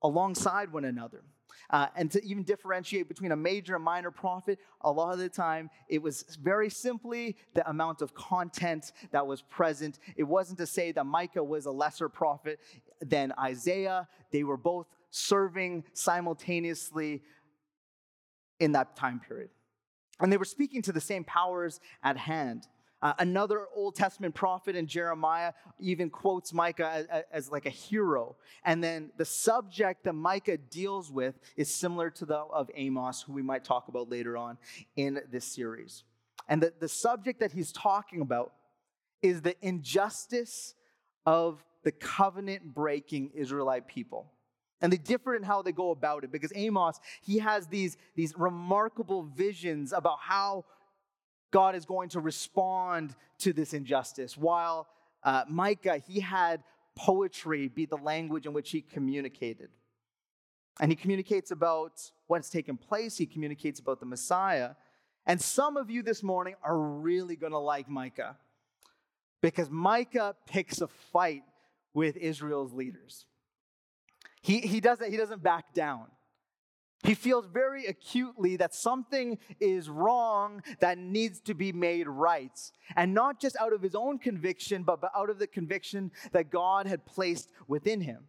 alongside 0.02 0.72
one 0.72 0.84
another. 0.84 1.22
Uh, 1.71 1.87
and 1.97 2.11
to 2.11 2.25
even 2.25 2.42
differentiate 2.42 3.09
between 3.09 3.32
a 3.32 3.37
major 3.37 3.75
and 3.75 3.85
minor 3.85 4.11
prophet, 4.11 4.59
a 4.82 4.90
lot 4.90 5.12
of 5.12 5.18
the 5.18 5.28
time 5.28 5.71
it 5.88 6.02
was 6.02 6.37
very 6.42 6.71
simply 6.71 7.37
the 7.54 7.68
amount 7.68 8.02
of 8.02 8.14
content 8.14 8.92
that 9.11 9.26
was 9.26 9.42
present. 9.42 9.99
It 10.16 10.25
wasn't 10.25 10.59
to 10.59 10.66
say 10.66 10.92
that 10.92 11.04
Micah 11.04 11.44
was 11.44 11.66
a 11.66 11.71
lesser 11.71 12.09
prophet 12.09 12.61
than 13.00 13.32
Isaiah, 13.38 14.09
they 14.30 14.44
were 14.44 14.56
both 14.56 14.87
serving 15.11 15.85
simultaneously 15.92 17.23
in 18.61 18.73
that 18.73 18.97
time 18.97 19.21
period. 19.21 19.50
And 20.21 20.32
they 20.32 20.37
were 20.37 20.44
speaking 20.44 20.82
to 20.82 20.92
the 20.92 21.00
same 21.00 21.25
powers 21.25 21.80
at 22.02 22.16
hand. 22.16 22.66
Uh, 23.02 23.12
another 23.18 23.66
Old 23.75 23.97
Testament 23.97 24.32
prophet 24.32 24.76
in 24.76 24.87
Jeremiah 24.87 25.52
even 25.80 26.09
quotes 26.09 26.52
Micah 26.52 27.04
as, 27.11 27.25
as, 27.32 27.50
like 27.50 27.66
a 27.66 27.71
hero. 27.71 28.37
And 28.64 28.82
then 28.82 29.11
the 29.16 29.25
subject 29.25 30.04
that 30.04 30.12
Micah 30.12 30.56
deals 30.56 31.11
with 31.11 31.35
is 31.56 31.75
similar 31.75 32.11
to 32.11 32.25
the 32.25 32.37
of 32.37 32.71
Amos, 32.75 33.23
who 33.23 33.32
we 33.32 33.42
might 33.42 33.64
talk 33.64 33.88
about 33.88 34.09
later 34.09 34.37
on 34.37 34.56
in 34.94 35.21
this 35.32 35.44
series. 35.44 36.04
And 36.49 36.62
the, 36.62 36.73
the 36.78 36.88
subject 36.88 37.40
that 37.40 37.50
he's 37.50 37.73
talking 37.73 38.21
about 38.21 38.52
is 39.21 39.42
the 39.42 39.56
injustice 39.66 40.75
of 41.26 41.64
the 41.82 41.92
covenant 41.92 42.73
breaking 42.73 43.30
Israelite 43.35 43.88
people. 43.88 44.30
And 44.80 44.92
they 44.92 44.97
differ 44.97 45.35
in 45.35 45.42
how 45.44 45.62
they 45.62 45.73
go 45.73 45.90
about 45.90 46.25
it 46.25 46.32
because 46.32 46.52
Amos, 46.54 47.00
he 47.23 47.38
has 47.38 47.68
these, 47.68 47.97
these 48.16 48.37
remarkable 48.37 49.23
visions 49.23 49.92
about 49.92 50.18
how 50.21 50.64
God 51.52 51.76
is 51.76 51.85
going 51.85 52.09
to 52.11 52.21
respond 52.21 53.14
to 53.38 53.52
this 53.52 53.73
injustice. 53.73 54.37
While 54.37 54.88
uh, 55.23 55.44
Micah, 55.49 55.99
he 55.99 56.18
had 56.18 56.64
poetry 56.97 57.68
be 57.68 57.87
the 57.87 57.97
language 57.97 58.47
in 58.47 58.52
which 58.52 58.71
he 58.71 58.80
communicated. 58.80 59.68
And 60.80 60.90
he 60.90 60.97
communicates 60.97 61.50
about 61.50 62.11
what's 62.26 62.49
taken 62.50 62.76
place, 62.76 63.16
he 63.16 63.26
communicates 63.26 63.78
about 63.78 64.00
the 64.00 64.06
Messiah. 64.06 64.71
And 65.26 65.40
some 65.40 65.76
of 65.76 65.90
you 65.90 66.02
this 66.02 66.23
morning 66.23 66.54
are 66.64 66.76
really 66.76 67.37
going 67.37 67.52
to 67.52 67.59
like 67.59 67.88
Micah 67.88 68.37
because 69.40 69.71
Micah 69.71 70.35
picks 70.47 70.80
a 70.80 70.88
fight 70.88 71.42
with 71.94 72.16
Israel's 72.16 72.73
leaders. 72.73 73.26
He, 74.40 74.61
he, 74.61 74.80
doesn't, 74.80 75.11
he 75.11 75.16
doesn't 75.16 75.42
back 75.42 75.75
down. 75.75 76.06
He 77.02 77.14
feels 77.14 77.47
very 77.47 77.87
acutely 77.87 78.56
that 78.56 78.75
something 78.75 79.38
is 79.59 79.88
wrong 79.88 80.62
that 80.78 80.99
needs 80.99 81.40
to 81.42 81.54
be 81.54 81.73
made 81.73 82.06
right. 82.06 82.59
And 82.94 83.12
not 83.12 83.40
just 83.40 83.56
out 83.56 83.73
of 83.73 83.82
his 83.82 83.97
own 83.97 84.18
conviction, 84.18 84.85
but 84.85 85.00
out 85.16 85.28
of 85.28 85.40
the 85.40 85.49
conviction 85.49 86.12
that 86.30 86.50
God 86.50 86.87
had 86.87 87.04
placed 87.04 87.50
within 87.66 88.00
him. 88.00 88.25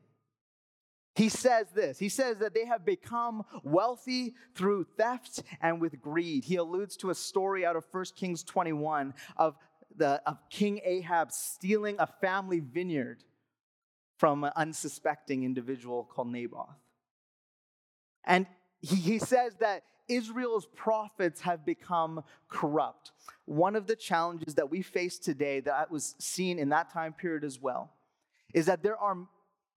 He 1.15 1.29
says 1.29 1.67
this 1.75 1.99
He 1.99 2.09
says 2.09 2.37
that 2.39 2.55
they 2.55 2.65
have 2.65 2.83
become 2.83 3.43
wealthy 3.63 4.33
through 4.55 4.85
theft 4.97 5.43
and 5.61 5.79
with 5.79 6.01
greed. 6.01 6.43
He 6.43 6.55
alludes 6.55 6.97
to 6.97 7.11
a 7.11 7.15
story 7.15 7.65
out 7.65 7.75
of 7.75 7.85
1 7.91 8.05
Kings 8.15 8.43
21 8.43 9.13
of, 9.37 9.55
the, 9.95 10.21
of 10.25 10.37
King 10.49 10.81
Ahab 10.83 11.31
stealing 11.31 11.97
a 11.99 12.07
family 12.07 12.59
vineyard 12.59 13.23
from 14.17 14.43
an 14.43 14.51
unsuspecting 14.55 15.43
individual 15.43 16.03
called 16.03 16.31
Naboth. 16.31 16.69
And 18.25 18.47
he, 18.83 18.97
he 18.97 19.19
says 19.19 19.55
that 19.61 19.83
Israel's 20.07 20.67
prophets 20.75 21.41
have 21.41 21.65
become 21.65 22.23
corrupt. 22.49 23.13
One 23.45 23.75
of 23.75 23.87
the 23.87 23.95
challenges 23.95 24.55
that 24.55 24.69
we 24.69 24.81
face 24.81 25.17
today, 25.17 25.61
that 25.61 25.89
was 25.89 26.15
seen 26.19 26.59
in 26.59 26.69
that 26.69 26.91
time 26.91 27.13
period 27.13 27.43
as 27.43 27.59
well, 27.59 27.91
is 28.53 28.65
that 28.65 28.83
there 28.83 28.97
are 28.97 29.17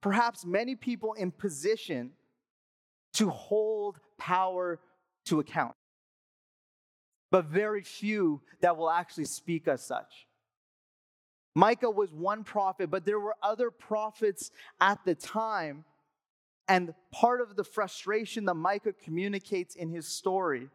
perhaps 0.01 0.45
many 0.45 0.75
people 0.75 1.15
in 1.15 1.31
position 1.31 2.11
to 3.15 3.31
hold 3.31 3.99
power 4.19 4.81
to 5.27 5.41
account, 5.41 5.75
but 7.31 7.47
very 7.47 7.83
few 7.83 8.43
that 8.61 8.77
will 8.77 8.91
actually 8.91 9.25
speak 9.25 9.69
as 9.69 9.83
such. 9.83 10.27
Micah 11.55 11.91
was 11.91 12.13
one 12.13 12.45
prophet, 12.45 12.91
but 12.91 13.07
there 13.07 13.19
were 13.19 13.37
other 13.43 13.71
prophets 13.71 14.51
at 14.81 15.03
the 15.05 15.15
time 15.15 15.85
and 16.69 16.95
part 17.13 17.41
of 17.41 17.57
the 17.57 17.65
frustration 17.65 18.45
that 18.47 18.55
Micah 18.55 18.93
communicates 18.93 19.75
in 19.75 19.89
his 19.89 20.07
story 20.07 20.69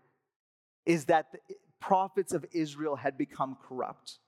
is 0.85 1.05
that 1.05 1.31
the 1.31 1.39
prophets 1.79 2.33
of 2.33 2.45
Israel 2.51 2.95
had 2.95 3.17
become 3.17 3.57
corrupt. 3.67 4.19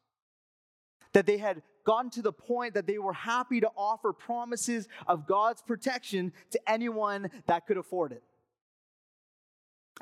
That 1.13 1.25
they 1.25 1.37
had 1.37 1.61
gotten 1.85 2.09
to 2.11 2.21
the 2.21 2.33
point 2.33 2.73
that 2.73 2.87
they 2.87 2.97
were 2.97 3.13
happy 3.13 3.61
to 3.61 3.69
offer 3.77 4.13
promises 4.13 4.87
of 5.07 5.27
God's 5.27 5.61
protection 5.61 6.33
to 6.51 6.59
anyone 6.69 7.29
that 7.45 7.65
could 7.65 7.77
afford 7.77 8.11
it. 8.11 8.23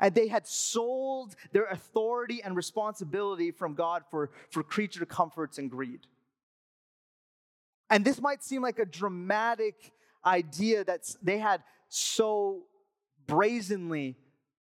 And 0.00 0.14
they 0.14 0.28
had 0.28 0.48
sold 0.48 1.36
their 1.52 1.66
authority 1.66 2.42
and 2.42 2.56
responsibility 2.56 3.50
from 3.50 3.74
God 3.74 4.02
for, 4.10 4.30
for 4.50 4.62
creature 4.62 5.04
comforts 5.04 5.58
and 5.58 5.70
greed. 5.70 6.06
And 7.90 8.04
this 8.04 8.20
might 8.20 8.42
seem 8.42 8.62
like 8.62 8.78
a 8.78 8.86
dramatic 8.86 9.92
idea 10.24 10.84
that 10.84 11.14
they 11.22 11.38
had 11.38 11.62
so 11.88 12.62
brazenly 13.26 14.16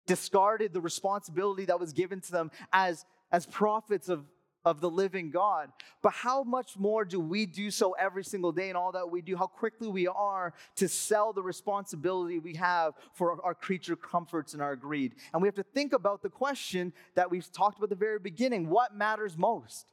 discarded 0.07 0.73
the 0.73 0.81
responsibility 0.81 1.65
that 1.67 1.79
was 1.79 1.93
given 1.93 2.21
to 2.21 2.33
them 2.33 2.51
as, 2.73 3.05
as 3.31 3.47
prophets 3.47 4.09
of, 4.09 4.25
of 4.65 4.81
the 4.81 4.91
living 4.91 5.31
God. 5.31 5.71
But 6.03 6.13
how 6.13 6.43
much 6.43 6.77
more 6.77 7.05
do 7.05 7.21
we 7.21 7.47
do 7.47 7.71
so 7.71 7.93
every 7.93 8.25
single 8.25 8.53
day 8.53 8.71
in 8.71 8.77
all 8.77 8.93
that 8.93 9.11
we 9.11 9.23
do? 9.23 9.37
How 9.37 9.47
quickly 9.47 9.89
we 9.89 10.09
are 10.09 10.55
to 10.77 10.89
sell 10.89 11.33
the 11.33 11.43
responsibility 11.43 12.39
we 12.39 12.55
have 12.55 12.95
for 13.15 13.45
our 13.45 13.55
creature 13.55 13.97
comforts 13.97 14.55
and 14.55 14.63
our 14.63 14.77
greed. 14.77 15.15
And 15.33 15.41
we 15.41 15.49
have 15.49 15.55
to 15.57 15.63
think 15.63 15.93
about 15.93 16.23
the 16.23 16.31
question 16.31 16.93
that 17.15 17.31
we've 17.31 17.51
talked 17.53 17.79
about 17.79 17.85
at 17.85 17.91
the 17.91 17.97
very 17.97 18.19
beginning 18.19 18.69
what 18.69 18.95
matters 18.97 19.37
most? 19.37 19.87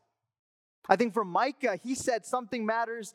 I 0.87 0.95
think 0.95 1.13
for 1.13 1.23
Micah, 1.23 1.79
he 1.81 1.93
said 1.93 2.25
something 2.25 2.65
matters 2.65 3.13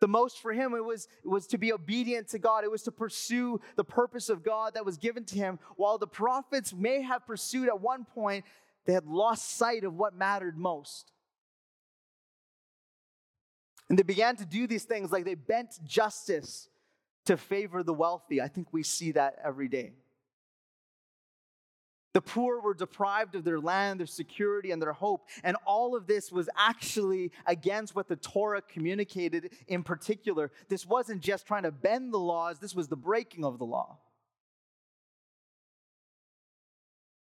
the 0.00 0.08
most 0.08 0.40
for 0.40 0.52
him 0.52 0.74
it 0.74 0.84
was, 0.84 1.08
it 1.24 1.28
was 1.28 1.46
to 1.48 1.58
be 1.58 1.72
obedient 1.72 2.28
to 2.28 2.38
God. 2.38 2.64
It 2.64 2.70
was 2.70 2.82
to 2.82 2.92
pursue 2.92 3.60
the 3.76 3.84
purpose 3.84 4.28
of 4.28 4.44
God 4.44 4.74
that 4.74 4.84
was 4.84 4.98
given 4.98 5.24
to 5.26 5.36
him. 5.36 5.58
While 5.76 5.98
the 5.98 6.06
prophets 6.06 6.74
may 6.74 7.02
have 7.02 7.26
pursued 7.26 7.68
at 7.68 7.80
one 7.80 8.04
point, 8.04 8.44
they 8.84 8.92
had 8.92 9.06
lost 9.06 9.56
sight 9.56 9.84
of 9.84 9.94
what 9.94 10.14
mattered 10.14 10.56
most. 10.56 11.12
And 13.88 13.98
they 13.98 14.02
began 14.02 14.36
to 14.36 14.44
do 14.44 14.66
these 14.66 14.84
things 14.84 15.12
like 15.12 15.24
they 15.24 15.34
bent 15.34 15.78
justice 15.84 16.68
to 17.24 17.36
favor 17.36 17.82
the 17.82 17.94
wealthy. 17.94 18.40
I 18.40 18.48
think 18.48 18.68
we 18.72 18.82
see 18.82 19.12
that 19.12 19.36
every 19.44 19.68
day. 19.68 19.92
The 22.16 22.22
poor 22.22 22.62
were 22.62 22.72
deprived 22.72 23.34
of 23.34 23.44
their 23.44 23.60
land, 23.60 24.00
their 24.00 24.06
security, 24.06 24.70
and 24.70 24.80
their 24.80 24.94
hope. 24.94 25.28
And 25.44 25.54
all 25.66 25.94
of 25.94 26.06
this 26.06 26.32
was 26.32 26.48
actually 26.56 27.30
against 27.44 27.94
what 27.94 28.08
the 28.08 28.16
Torah 28.16 28.62
communicated 28.62 29.52
in 29.68 29.82
particular. 29.82 30.50
This 30.70 30.86
wasn't 30.86 31.20
just 31.20 31.46
trying 31.46 31.64
to 31.64 31.70
bend 31.70 32.14
the 32.14 32.18
laws, 32.18 32.58
this 32.58 32.74
was 32.74 32.88
the 32.88 32.96
breaking 32.96 33.44
of 33.44 33.58
the 33.58 33.66
law. 33.66 33.98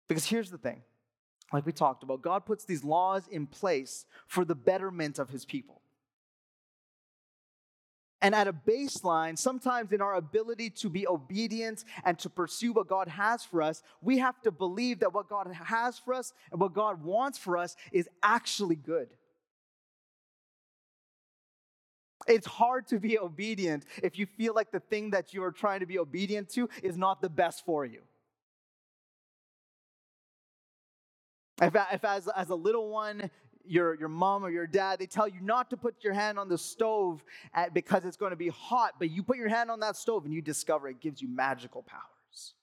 Because 0.06 0.26
here's 0.26 0.52
the 0.52 0.58
thing 0.58 0.82
like 1.52 1.66
we 1.66 1.72
talked 1.72 2.04
about, 2.04 2.22
God 2.22 2.46
puts 2.46 2.64
these 2.64 2.84
laws 2.84 3.26
in 3.26 3.48
place 3.48 4.06
for 4.28 4.44
the 4.44 4.54
betterment 4.54 5.18
of 5.18 5.28
his 5.28 5.44
people. 5.44 5.82
And 8.20 8.34
at 8.34 8.48
a 8.48 8.52
baseline, 8.52 9.38
sometimes 9.38 9.92
in 9.92 10.00
our 10.00 10.14
ability 10.14 10.70
to 10.70 10.88
be 10.88 11.06
obedient 11.06 11.84
and 12.04 12.18
to 12.18 12.28
pursue 12.28 12.72
what 12.72 12.88
God 12.88 13.06
has 13.08 13.44
for 13.44 13.62
us, 13.62 13.82
we 14.02 14.18
have 14.18 14.40
to 14.42 14.50
believe 14.50 15.00
that 15.00 15.14
what 15.14 15.28
God 15.28 15.52
has 15.52 15.98
for 15.98 16.14
us 16.14 16.32
and 16.50 16.60
what 16.60 16.74
God 16.74 17.04
wants 17.04 17.38
for 17.38 17.56
us 17.56 17.76
is 17.92 18.08
actually 18.22 18.74
good. 18.74 19.08
It's 22.26 22.46
hard 22.46 22.88
to 22.88 22.98
be 22.98 23.18
obedient 23.18 23.84
if 24.02 24.18
you 24.18 24.26
feel 24.26 24.52
like 24.52 24.72
the 24.72 24.80
thing 24.80 25.10
that 25.10 25.32
you 25.32 25.42
are 25.44 25.52
trying 25.52 25.80
to 25.80 25.86
be 25.86 25.98
obedient 25.98 26.48
to 26.50 26.68
is 26.82 26.96
not 26.96 27.22
the 27.22 27.30
best 27.30 27.64
for 27.64 27.84
you. 27.84 28.00
If, 31.62 31.74
if 31.92 32.04
as, 32.04 32.28
as 32.28 32.50
a 32.50 32.54
little 32.54 32.88
one, 32.88 33.30
your, 33.70 33.94
your 33.94 34.08
mom 34.08 34.44
or 34.44 34.50
your 34.50 34.66
dad, 34.66 34.98
they 34.98 35.06
tell 35.06 35.28
you 35.28 35.40
not 35.40 35.70
to 35.70 35.76
put 35.76 36.02
your 36.02 36.12
hand 36.12 36.38
on 36.38 36.48
the 36.48 36.58
stove 36.58 37.24
at, 37.54 37.74
because 37.74 38.04
it's 38.04 38.16
going 38.16 38.30
to 38.30 38.36
be 38.36 38.48
hot, 38.48 38.94
but 38.98 39.10
you 39.10 39.22
put 39.22 39.36
your 39.36 39.48
hand 39.48 39.70
on 39.70 39.80
that 39.80 39.96
stove 39.96 40.24
and 40.24 40.32
you 40.32 40.42
discover 40.42 40.88
it 40.88 41.00
gives 41.00 41.20
you 41.20 41.28
magical 41.28 41.82
powers. 41.82 42.54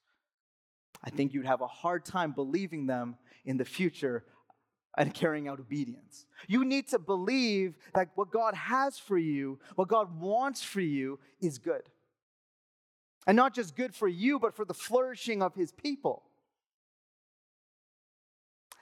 I 1.04 1.10
think 1.10 1.34
you'd 1.34 1.46
have 1.46 1.62
a 1.62 1.68
hard 1.68 2.06
time 2.06 2.32
believing 2.32 2.88
them 2.88 3.16
in 3.46 3.58
the 3.58 3.66
future 3.66 4.24
and 4.98 5.14
carrying 5.14 5.48
out 5.48 5.60
obedience. 5.60 6.26
You 6.48 6.66
need 6.66 6.88
to 6.90 7.00
believe 7.00 7.78
that 7.94 8.10
what 8.16 8.32
God 8.32 8.56
has 8.56 8.98
for 8.98 9.18
you, 9.18 9.60
what 9.76 9.88
God 9.88 10.20
wants 10.20 10.64
for 10.64 10.82
you, 10.82 11.20
is 11.42 11.58
good. 11.58 11.84
And 13.28 13.36
not 13.36 13.54
just 13.54 13.76
good 13.76 13.94
for 13.94 14.08
you, 14.08 14.40
but 14.40 14.56
for 14.56 14.66
the 14.66 14.74
flourishing 14.74 15.42
of 15.42 15.54
his 15.54 15.72
people. 15.72 16.24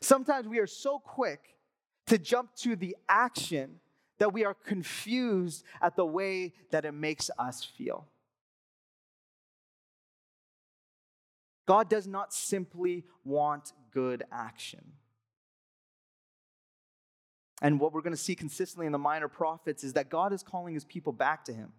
Sometimes 0.01 0.47
we 0.47 0.59
are 0.59 0.67
so 0.67 0.99
quick 0.99 1.52
to 2.07 2.17
jump 2.17 2.55
to 2.55 2.75
the 2.75 2.95
action 3.07 3.79
that 4.19 4.33
we 4.33 4.45
are 4.45 4.53
confused 4.53 5.63
at 5.81 5.95
the 5.95 6.05
way 6.05 6.53
that 6.71 6.85
it 6.85 6.93
makes 6.93 7.29
us 7.37 7.63
feel. 7.63 8.07
God 11.65 11.89
does 11.89 12.07
not 12.07 12.33
simply 12.33 13.05
want 13.23 13.71
good 13.91 14.23
action. 14.31 14.93
And 17.61 17.79
what 17.79 17.93
we're 17.93 18.01
going 18.01 18.15
to 18.15 18.21
see 18.21 18.35
consistently 18.35 18.85
in 18.85 18.91
the 18.91 18.97
minor 18.97 19.29
prophets 19.29 19.83
is 19.83 19.93
that 19.93 20.09
God 20.09 20.33
is 20.33 20.43
calling 20.43 20.73
his 20.73 20.83
people 20.83 21.13
back 21.13 21.45
to 21.45 21.53
him. 21.53 21.71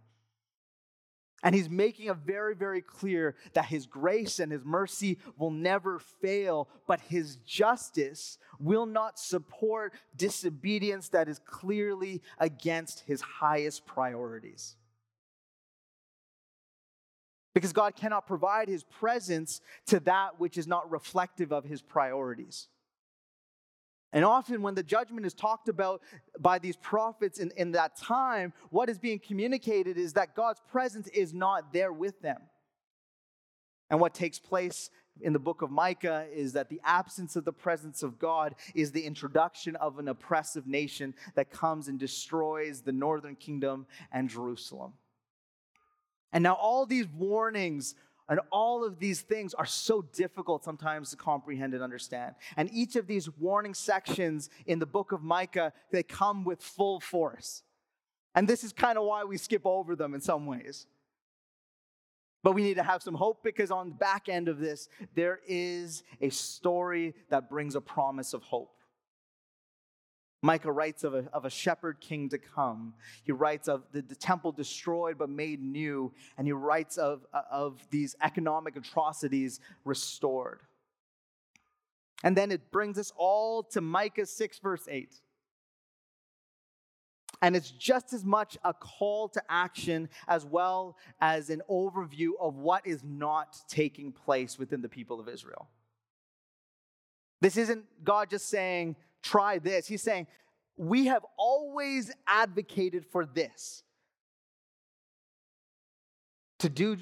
And 1.44 1.54
he's 1.54 1.68
making 1.68 2.06
it 2.06 2.16
very, 2.24 2.54
very 2.54 2.80
clear 2.80 3.36
that 3.52 3.66
his 3.66 3.84
grace 3.84 4.40
and 4.40 4.50
his 4.50 4.64
mercy 4.64 5.18
will 5.36 5.50
never 5.50 5.98
fail, 5.98 6.70
but 6.86 7.00
his 7.02 7.36
justice 7.36 8.38
will 8.58 8.86
not 8.86 9.18
support 9.18 9.92
disobedience 10.16 11.10
that 11.10 11.28
is 11.28 11.38
clearly 11.40 12.22
against 12.38 13.00
his 13.00 13.20
highest 13.20 13.84
priorities. 13.84 14.76
Because 17.52 17.74
God 17.74 17.94
cannot 17.94 18.26
provide 18.26 18.66
his 18.66 18.82
presence 18.82 19.60
to 19.86 20.00
that 20.00 20.40
which 20.40 20.56
is 20.56 20.66
not 20.66 20.90
reflective 20.90 21.52
of 21.52 21.64
his 21.64 21.82
priorities. 21.82 22.68
And 24.14 24.24
often, 24.24 24.62
when 24.62 24.76
the 24.76 24.84
judgment 24.84 25.26
is 25.26 25.34
talked 25.34 25.68
about 25.68 26.00
by 26.38 26.60
these 26.60 26.76
prophets 26.76 27.40
in, 27.40 27.50
in 27.56 27.72
that 27.72 27.96
time, 27.96 28.52
what 28.70 28.88
is 28.88 28.96
being 28.96 29.18
communicated 29.18 29.98
is 29.98 30.12
that 30.12 30.36
God's 30.36 30.60
presence 30.70 31.08
is 31.08 31.34
not 31.34 31.72
there 31.72 31.92
with 31.92 32.22
them. 32.22 32.38
And 33.90 33.98
what 33.98 34.14
takes 34.14 34.38
place 34.38 34.88
in 35.20 35.32
the 35.32 35.40
book 35.40 35.62
of 35.62 35.70
Micah 35.72 36.26
is 36.32 36.52
that 36.52 36.68
the 36.68 36.80
absence 36.84 37.34
of 37.34 37.44
the 37.44 37.52
presence 37.52 38.04
of 38.04 38.20
God 38.20 38.54
is 38.72 38.92
the 38.92 39.04
introduction 39.04 39.74
of 39.76 39.98
an 39.98 40.06
oppressive 40.06 40.68
nation 40.68 41.12
that 41.34 41.50
comes 41.50 41.88
and 41.88 41.98
destroys 41.98 42.82
the 42.82 42.92
northern 42.92 43.34
kingdom 43.34 43.84
and 44.12 44.28
Jerusalem. 44.28 44.92
And 46.32 46.44
now, 46.44 46.54
all 46.54 46.86
these 46.86 47.08
warnings 47.08 47.96
and 48.28 48.40
all 48.50 48.84
of 48.84 48.98
these 48.98 49.20
things 49.20 49.52
are 49.52 49.66
so 49.66 50.02
difficult 50.02 50.64
sometimes 50.64 51.10
to 51.10 51.16
comprehend 51.16 51.74
and 51.74 51.82
understand. 51.82 52.34
And 52.56 52.70
each 52.72 52.96
of 52.96 53.06
these 53.06 53.28
warning 53.38 53.74
sections 53.74 54.48
in 54.66 54.78
the 54.78 54.86
book 54.86 55.12
of 55.12 55.22
Micah, 55.22 55.72
they 55.90 56.02
come 56.02 56.44
with 56.44 56.62
full 56.62 57.00
force. 57.00 57.62
And 58.34 58.48
this 58.48 58.64
is 58.64 58.72
kind 58.72 58.96
of 58.96 59.04
why 59.04 59.24
we 59.24 59.36
skip 59.36 59.62
over 59.64 59.94
them 59.94 60.14
in 60.14 60.20
some 60.20 60.46
ways. 60.46 60.86
But 62.42 62.52
we 62.52 62.62
need 62.62 62.74
to 62.74 62.82
have 62.82 63.02
some 63.02 63.14
hope 63.14 63.42
because 63.42 63.70
on 63.70 63.90
the 63.90 63.94
back 63.94 64.28
end 64.28 64.48
of 64.48 64.58
this, 64.58 64.88
there 65.14 65.40
is 65.46 66.02
a 66.20 66.30
story 66.30 67.14
that 67.28 67.48
brings 67.48 67.74
a 67.74 67.80
promise 67.80 68.34
of 68.34 68.42
hope. 68.42 68.74
Micah 70.44 70.70
writes 70.70 71.04
of 71.04 71.14
a, 71.14 71.24
of 71.32 71.46
a 71.46 71.50
shepherd 71.50 72.02
king 72.02 72.28
to 72.28 72.36
come. 72.36 72.92
He 73.22 73.32
writes 73.32 73.66
of 73.66 73.82
the, 73.92 74.02
the 74.02 74.14
temple 74.14 74.52
destroyed 74.52 75.16
but 75.16 75.30
made 75.30 75.62
new. 75.62 76.12
And 76.36 76.46
he 76.46 76.52
writes 76.52 76.98
of, 76.98 77.24
of 77.50 77.80
these 77.90 78.14
economic 78.22 78.76
atrocities 78.76 79.58
restored. 79.86 80.60
And 82.22 82.36
then 82.36 82.52
it 82.52 82.70
brings 82.70 82.98
us 82.98 83.10
all 83.16 83.62
to 83.62 83.80
Micah 83.80 84.26
6, 84.26 84.58
verse 84.58 84.86
8. 84.86 85.14
And 87.40 87.56
it's 87.56 87.70
just 87.70 88.12
as 88.12 88.22
much 88.22 88.58
a 88.64 88.74
call 88.74 89.30
to 89.30 89.42
action 89.48 90.10
as 90.28 90.44
well 90.44 90.98
as 91.22 91.48
an 91.48 91.62
overview 91.70 92.32
of 92.38 92.56
what 92.56 92.86
is 92.86 93.02
not 93.02 93.56
taking 93.66 94.12
place 94.12 94.58
within 94.58 94.82
the 94.82 94.90
people 94.90 95.20
of 95.20 95.26
Israel. 95.26 95.68
This 97.40 97.56
isn't 97.56 97.86
God 98.04 98.28
just 98.28 98.50
saying, 98.50 98.96
try 99.24 99.58
this. 99.58 99.86
He's 99.88 100.02
saying, 100.02 100.28
we 100.76 101.06
have 101.06 101.24
always 101.36 102.12
advocated 102.26 103.06
for 103.06 103.24
this. 103.24 103.82
To 106.60 106.68
do 106.68 106.96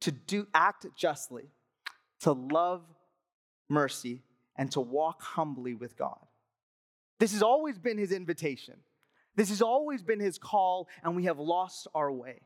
to 0.00 0.10
do 0.10 0.46
act 0.54 0.86
justly 0.96 1.50
to 2.20 2.32
love 2.32 2.82
mercy 3.68 4.22
and 4.56 4.70
to 4.72 4.80
walk 4.80 5.22
humbly 5.22 5.74
with 5.74 5.96
god. 5.96 6.18
This 7.18 7.32
has 7.32 7.42
always 7.42 7.78
been 7.78 7.98
his 7.98 8.12
invitation. 8.12 8.76
This 9.36 9.50
has 9.50 9.60
always 9.60 10.02
been 10.02 10.20
his 10.20 10.38
call 10.38 10.88
and 11.02 11.14
we 11.14 11.24
have 11.24 11.38
lost 11.38 11.86
our 11.94 12.10
way. 12.10 12.40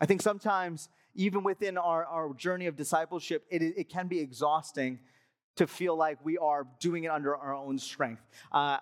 I 0.00 0.06
think 0.06 0.22
sometimes 0.22 0.88
even 1.20 1.42
within 1.42 1.76
our, 1.76 2.06
our 2.06 2.32
journey 2.32 2.66
of 2.66 2.76
discipleship, 2.76 3.44
it, 3.50 3.60
it 3.60 3.90
can 3.90 4.08
be 4.08 4.18
exhausting 4.20 4.98
to 5.54 5.66
feel 5.66 5.94
like 5.94 6.16
we 6.24 6.38
are 6.38 6.66
doing 6.78 7.04
it 7.04 7.10
under 7.10 7.36
our 7.36 7.54
own 7.54 7.78
strength. 7.78 8.22
Uh, 8.50 8.78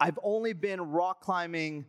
I've 0.00 0.18
only 0.24 0.54
been 0.54 0.80
rock 0.80 1.20
climbing 1.20 1.86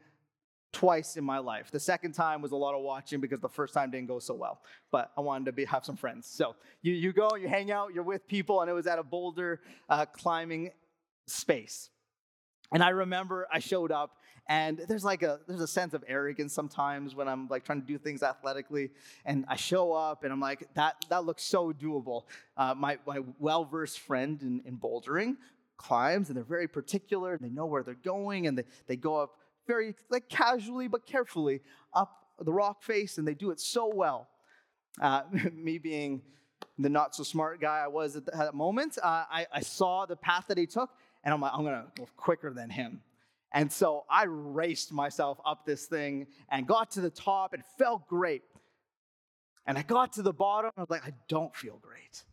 twice 0.72 1.18
in 1.18 1.24
my 1.24 1.40
life. 1.40 1.72
The 1.72 1.80
second 1.80 2.12
time 2.12 2.44
was 2.44 2.52
a 2.52 2.56
lot 2.56 2.76
of 2.76 2.84
watching 2.84 3.20
because 3.20 3.40
the 3.40 3.50
first 3.50 3.74
time 3.74 3.90
didn't 3.90 4.08
go 4.08 4.20
so 4.20 4.36
well. 4.36 4.62
But 4.92 5.12
I 5.18 5.22
wanted 5.22 5.46
to 5.46 5.54
be, 5.54 5.66
have 5.66 5.84
some 5.84 5.96
friends. 5.96 6.28
So 6.28 6.56
you, 6.84 6.94
you 6.94 7.12
go, 7.12 7.36
you 7.36 7.48
hang 7.48 7.72
out, 7.72 7.92
you're 7.92 8.04
with 8.04 8.28
people, 8.28 8.62
and 8.62 8.70
it 8.70 8.74
was 8.74 8.86
at 8.86 9.00
a 9.00 9.04
boulder 9.04 9.60
uh, 9.90 10.06
climbing 10.06 10.70
space. 11.26 11.90
And 12.72 12.84
I 12.84 12.90
remember 12.90 13.48
I 13.52 13.58
showed 13.58 13.92
up 13.92 14.19
and 14.50 14.80
there's 14.88 15.06
like 15.06 15.22
a 15.22 15.40
there's 15.48 15.62
a 15.62 15.68
sense 15.68 15.94
of 15.94 16.04
arrogance 16.08 16.54
sometimes 16.54 17.14
when 17.14 17.28
I'm 17.28 17.48
like 17.48 17.64
trying 17.64 17.82
to 17.82 17.88
do 17.88 18.00
things 18.00 18.24
athletically, 18.24 18.90
and 19.24 19.46
I 19.48 19.56
show 19.56 19.94
up 19.94 20.24
and 20.24 20.34
I'm 20.34 20.40
like 20.40 20.68
that 20.74 21.06
that 21.10 21.24
looks 21.24 21.44
so 21.44 21.72
doable. 21.72 22.24
Uh, 22.58 22.74
my 22.76 22.98
my 23.06 23.20
well 23.38 23.64
versed 23.64 24.00
friend 24.00 24.42
in, 24.42 24.62
in 24.66 24.78
bouldering 24.78 25.38
climbs, 25.78 26.30
and 26.30 26.36
they're 26.36 26.44
very 26.44 26.68
particular. 26.68 27.38
They 27.40 27.50
know 27.50 27.68
where 27.68 27.84
they're 27.84 27.94
going, 27.94 28.48
and 28.48 28.58
they 28.58 28.64
they 28.88 28.96
go 28.96 29.18
up 29.18 29.36
very 29.68 29.96
like 30.10 30.28
casually 30.30 30.88
but 30.88 31.06
carefully 31.06 31.62
up 31.94 32.26
the 32.42 32.52
rock 32.52 32.82
face, 32.82 33.20
and 33.20 33.28
they 33.28 33.36
do 33.36 33.52
it 33.52 33.60
so 33.60 33.92
well. 33.94 34.28
Uh, 35.00 35.22
me 35.54 35.78
being 35.78 36.24
the 36.80 36.90
not 36.90 37.14
so 37.16 37.22
smart 37.22 37.62
guy 37.62 37.82
I 37.84 37.88
was 37.88 38.16
at 38.16 38.26
that 38.26 38.56
moment, 38.56 38.98
uh, 39.04 39.26
I, 39.30 39.46
I 39.54 39.60
saw 39.60 40.08
the 40.08 40.16
path 40.16 40.46
that 40.48 40.58
he 40.58 40.66
took, 40.66 40.90
and 41.24 41.34
I'm 41.34 41.40
like, 41.40 41.52
I'm 41.54 41.64
gonna 41.64 41.86
go 41.96 42.08
quicker 42.18 42.52
than 42.52 42.72
him. 42.72 43.02
And 43.52 43.72
so 43.72 44.06
I 44.10 44.26
raced 44.26 44.92
myself 44.92 45.40
up 45.46 45.66
this 45.66 45.86
thing 45.86 46.28
and 46.50 46.68
got 46.68 46.92
to 46.92 47.02
the 47.02 47.10
top. 47.10 47.54
It 47.54 47.62
felt 47.78 48.08
great. 48.08 48.44
And 49.66 49.78
I 49.78 49.82
got 49.82 50.14
to 50.14 50.22
the 50.22 50.34
bottom. 50.34 50.72
And 50.76 50.82
I 50.82 50.84
was 50.84 50.90
like, 50.90 51.06
I 51.06 51.14
don't 51.28 51.56
feel 51.56 51.80
great. 51.82 52.24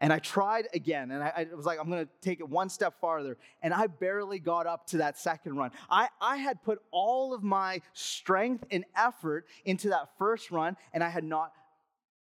And 0.00 0.12
I 0.12 0.20
tried 0.20 0.68
again, 0.74 1.10
and 1.10 1.24
I, 1.24 1.32
I 1.50 1.56
was 1.56 1.66
like, 1.66 1.80
I'm 1.80 1.90
gonna 1.90 2.08
take 2.22 2.38
it 2.38 2.48
one 2.48 2.68
step 2.68 3.00
farther. 3.00 3.36
And 3.62 3.74
I 3.74 3.88
barely 3.88 4.38
got 4.38 4.66
up 4.66 4.86
to 4.88 4.98
that 4.98 5.18
second 5.18 5.56
run. 5.56 5.72
I, 5.90 6.08
I 6.20 6.36
had 6.36 6.62
put 6.62 6.80
all 6.92 7.34
of 7.34 7.42
my 7.42 7.80
strength 7.94 8.64
and 8.70 8.84
effort 8.96 9.46
into 9.64 9.88
that 9.88 10.10
first 10.16 10.52
run, 10.52 10.76
and 10.92 11.02
I 11.02 11.08
had 11.08 11.24
not 11.24 11.52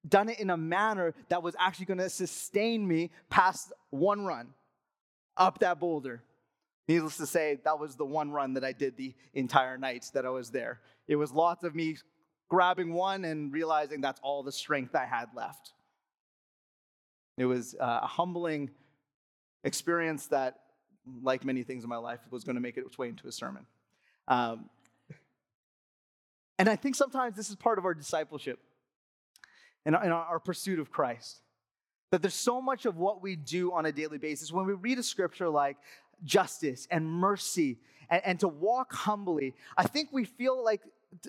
done 0.08 0.30
it 0.30 0.40
in 0.40 0.52
a 0.52 0.58
manner 0.58 1.16
that 1.30 1.42
was 1.42 1.56
actually 1.60 1.88
gonna 1.88 2.10
sustain 2.10 2.88
me 2.88 3.10
past 3.32 3.74
one 3.90 4.24
run 4.24 4.50
up 5.36 5.60
that 5.60 5.80
boulder. 5.80 6.22
Needless 6.88 7.18
to 7.18 7.26
say, 7.26 7.60
that 7.64 7.80
was 7.80 7.96
the 7.96 8.06
one 8.06 8.32
run 8.32 8.54
that 8.56 8.64
I 8.64 8.74
did 8.74 8.98
the 8.98 9.14
entire 9.34 9.78
night 9.78 10.06
that 10.14 10.26
I 10.26 10.30
was 10.30 10.50
there. 10.50 10.82
It 11.08 11.16
was 11.16 11.32
lots 11.32 11.64
of 11.64 11.76
me 11.76 11.98
grabbing 12.50 12.94
one 12.94 13.24
and 13.26 13.54
realizing 13.54 14.02
that's 14.02 14.20
all 14.22 14.44
the 14.44 14.52
strength 14.52 14.94
I 14.94 15.06
had 15.06 15.30
left. 15.36 15.72
It 17.38 17.46
was 17.46 17.74
uh, 17.80 18.02
a 18.04 18.08
humbling 18.08 18.70
experience 19.64 20.28
that, 20.28 20.60
like 21.22 21.46
many 21.46 21.64
things 21.64 21.84
in 21.84 21.90
my 21.90 21.98
life, 21.98 22.20
was 22.30 22.44
going 22.44 22.56
to 22.56 22.62
make 22.62 22.78
its 22.78 22.98
way 22.98 23.10
into 23.10 23.28
a 23.28 23.32
sermon. 23.32 23.66
Um, 24.28 24.70
and 26.60 26.70
I 26.70 26.76
think 26.76 26.96
sometimes 26.96 27.36
this 27.36 27.50
is 27.50 27.56
part 27.56 27.78
of 27.78 27.86
our 27.86 27.94
discipleship 27.94 28.60
and 29.86 29.96
our, 29.96 30.12
our 30.12 30.40
pursuit 30.40 30.80
of 30.80 30.92
Christ. 30.92 31.40
That 32.12 32.22
there's 32.22 32.36
so 32.36 32.62
much 32.62 32.86
of 32.86 32.98
what 32.98 33.24
we 33.24 33.36
do 33.36 33.74
on 33.74 33.88
a 33.88 33.92
daily 33.92 34.20
basis. 34.20 34.52
When 34.52 34.68
we 34.68 34.74
read 34.74 35.00
a 35.00 35.04
scripture 35.04 35.50
like 35.50 35.78
justice 36.24 36.88
and 36.90 37.08
mercy 37.08 37.80
and, 38.10 38.22
and 38.26 38.40
to 38.42 38.48
walk 38.48 38.94
humbly, 38.94 39.54
I 39.78 39.84
think 39.84 40.10
we 40.12 40.26
feel 40.26 40.64
like 40.64 40.82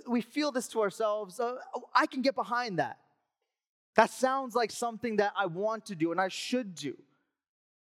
we 0.06 0.20
feel 0.20 0.50
this 0.50 0.68
to 0.68 0.80
ourselves. 0.80 1.40
Uh, 1.40 1.56
I 1.94 2.06
can 2.06 2.22
get 2.22 2.34
behind 2.34 2.78
that. 2.78 2.98
That 3.96 4.10
sounds 4.10 4.54
like 4.54 4.70
something 4.70 5.16
that 5.16 5.32
I 5.36 5.46
want 5.46 5.86
to 5.86 5.94
do 5.94 6.10
and 6.10 6.20
I 6.20 6.28
should 6.28 6.74
do. 6.74 6.96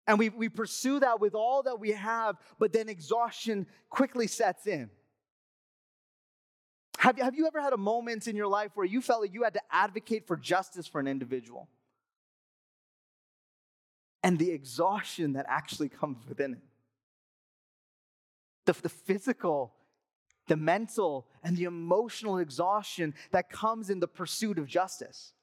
And 0.07 0.19
we, 0.19 0.29
we 0.29 0.49
pursue 0.49 1.01
that 1.01 1.21
with 1.21 1.35
all 1.35 1.63
that 1.63 1.81
we 1.81 1.93
have, 1.93 2.37
but 2.59 2.73
then 2.73 2.89
exhaustion 2.89 3.67
quickly 3.89 4.27
sets 4.27 4.67
in. 4.67 4.91
Have, 6.99 7.19
have 7.19 7.35
you 7.35 7.47
ever 7.47 7.61
had 7.61 7.73
a 7.73 7.79
moment 7.79 8.29
in 8.29 8.37
your 8.37 8.47
life 8.47 8.71
where 8.75 8.87
you 8.87 9.01
felt 9.01 9.23
like 9.23 9.33
you 9.33 9.45
had 9.45 9.55
to 9.55 9.63
advocate 9.71 10.27
for 10.27 10.37
justice 10.37 10.87
for 10.87 11.01
an 11.01 11.07
individual? 11.07 11.69
And 14.23 14.39
the 14.39 14.51
exhaustion 14.51 15.35
that 15.35 15.47
actually 15.49 15.89
comes 15.89 16.19
within 16.29 16.55
it. 16.55 16.61
The, 18.67 18.73
the 18.73 18.89
physical, 18.89 19.75
the 20.49 20.57
mental, 20.57 21.27
and 21.43 21.57
the 21.57 21.65
emotional 21.65 22.39
exhaustion 22.39 23.15
that 23.31 23.51
comes 23.51 23.91
in 23.91 24.01
the 24.01 24.09
pursuit 24.09 24.59
of 24.59 24.67
justice 24.67 25.35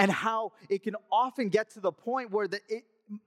and 0.00 0.10
how 0.10 0.52
it 0.70 0.82
can 0.82 0.96
often 1.12 1.50
get 1.50 1.70
to 1.70 1.80
the 1.80 1.92
point 1.92 2.30
where 2.30 2.48
the, 2.48 2.58
it, 2.68 2.84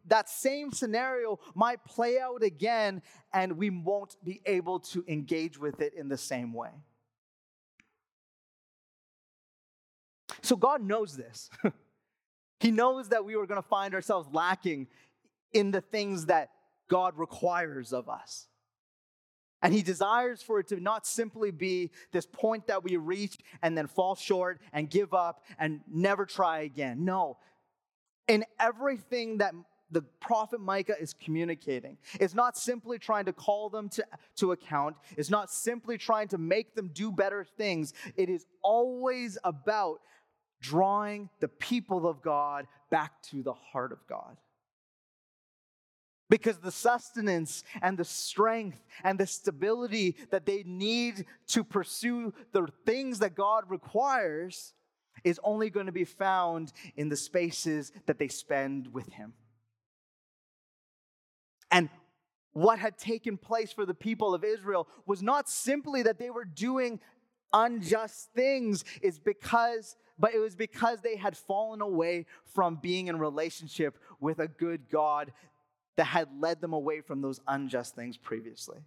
that 0.08 0.28
same 0.28 0.72
scenario 0.72 1.40
might 1.54 1.84
play 1.86 2.20
out 2.20 2.42
again 2.42 3.02
and 3.32 3.58
we 3.58 3.70
won't 3.70 4.16
be 4.24 4.42
able 4.48 4.80
to 4.80 5.04
engage 5.08 5.60
with 5.60 5.82
it 5.82 5.94
in 5.94 6.10
the 6.10 6.18
same 6.18 6.52
way. 6.52 6.72
So 10.42 10.56
God 10.56 10.82
knows 10.82 11.16
this. 11.16 11.50
he 12.60 12.72
knows 12.72 13.10
that 13.10 13.24
we 13.24 13.36
are 13.36 13.46
going 13.46 13.62
to 13.62 13.68
find 13.68 13.94
ourselves 13.94 14.28
lacking 14.34 14.88
in 15.54 15.70
the 15.72 15.82
things 15.82 16.26
that 16.26 16.50
God 16.90 17.18
requires 17.18 17.94
of 17.94 18.10
us. 18.10 18.48
And 19.62 19.74
he 19.74 19.82
desires 19.82 20.42
for 20.42 20.60
it 20.60 20.68
to 20.68 20.80
not 20.80 21.08
simply 21.08 21.50
be 21.50 21.92
this 22.12 22.26
point 22.26 22.68
that 22.68 22.84
we 22.84 22.98
reach 22.98 23.38
and 23.62 23.78
then 23.78 23.88
fall 23.88 24.14
short 24.14 24.60
and 24.74 24.90
give 24.90 25.14
up 25.14 25.42
and 25.58 25.80
never 25.88 26.26
try 26.26 26.62
again. 26.62 27.06
No. 27.06 27.38
In 28.28 28.44
everything 28.60 29.38
that 29.38 29.54
the 29.90 30.02
prophet 30.02 30.60
Micah 30.60 30.96
is 31.00 31.14
communicating. 31.14 31.98
It's 32.20 32.34
not 32.34 32.58
simply 32.58 33.00
trying 33.00 33.26
to 33.26 33.34
call 33.34 33.70
them 33.70 33.90
to, 33.90 34.04
to 34.38 34.52
account, 34.52 34.98
it's 35.16 35.30
not 35.30 35.52
simply 35.52 35.98
trying 35.98 36.28
to 36.30 36.38
make 36.38 36.76
them 36.76 36.90
do 36.94 37.12
better 37.12 37.46
things. 37.46 37.94
It 38.18 38.28
is 38.28 38.46
always 38.64 39.38
about 39.44 40.00
drawing 40.62 41.30
the 41.40 41.48
people 41.48 42.08
of 42.08 42.22
God 42.22 42.66
back 42.90 43.22
to 43.30 43.44
the 43.44 43.54
heart 43.54 43.92
of 43.92 44.00
God 44.08 44.38
because 46.34 46.58
the 46.58 46.72
sustenance 46.72 47.64
and 47.84 47.96
the 47.96 48.04
strength 48.04 48.84
and 49.04 49.20
the 49.20 49.28
stability 49.28 50.16
that 50.32 50.48
they 50.48 50.64
need 50.66 51.26
to 51.46 51.64
pursue 51.64 52.34
the 52.54 52.66
things 52.88 53.20
that 53.20 53.36
God 53.36 53.66
requires 53.70 54.74
is 55.24 55.40
only 55.44 55.70
going 55.70 55.86
to 55.86 55.92
be 55.92 56.06
found 56.06 56.74
in 56.96 57.08
the 57.08 57.16
spaces 57.16 57.92
that 58.08 58.18
they 58.18 58.30
spend 58.30 58.92
with 58.96 59.08
Him. 59.10 59.34
And 61.70 61.88
what 62.54 62.80
had 62.80 62.98
taken 62.98 63.38
place 63.38 63.72
for 63.72 63.86
the 63.86 63.94
people 63.94 64.34
of 64.34 64.44
Israel 64.44 64.88
was 65.06 65.22
not 65.22 65.48
simply 65.48 66.02
that 66.02 66.18
they 66.18 66.32
were 66.32 66.46
doing 66.46 67.00
unjust 67.54 68.30
things, 68.34 68.84
is 69.04 69.20
because 69.20 69.98
but 70.20 70.34
it 70.34 70.40
was 70.40 70.56
because 70.56 71.02
they 71.02 71.16
had 71.16 71.36
fallen 71.36 71.82
away 71.82 72.28
from 72.46 72.76
being 72.76 73.08
in 73.08 73.18
relationship 73.18 73.98
with 74.20 74.40
a 74.40 74.48
good 74.48 74.90
God 74.90 75.32
that 75.96 76.06
had 76.06 76.28
led 76.40 76.62
them 76.62 76.74
away 76.74 77.02
from 77.02 77.22
those 77.22 77.40
unjust 77.48 77.96
things 77.96 78.18
previously. 78.18 78.80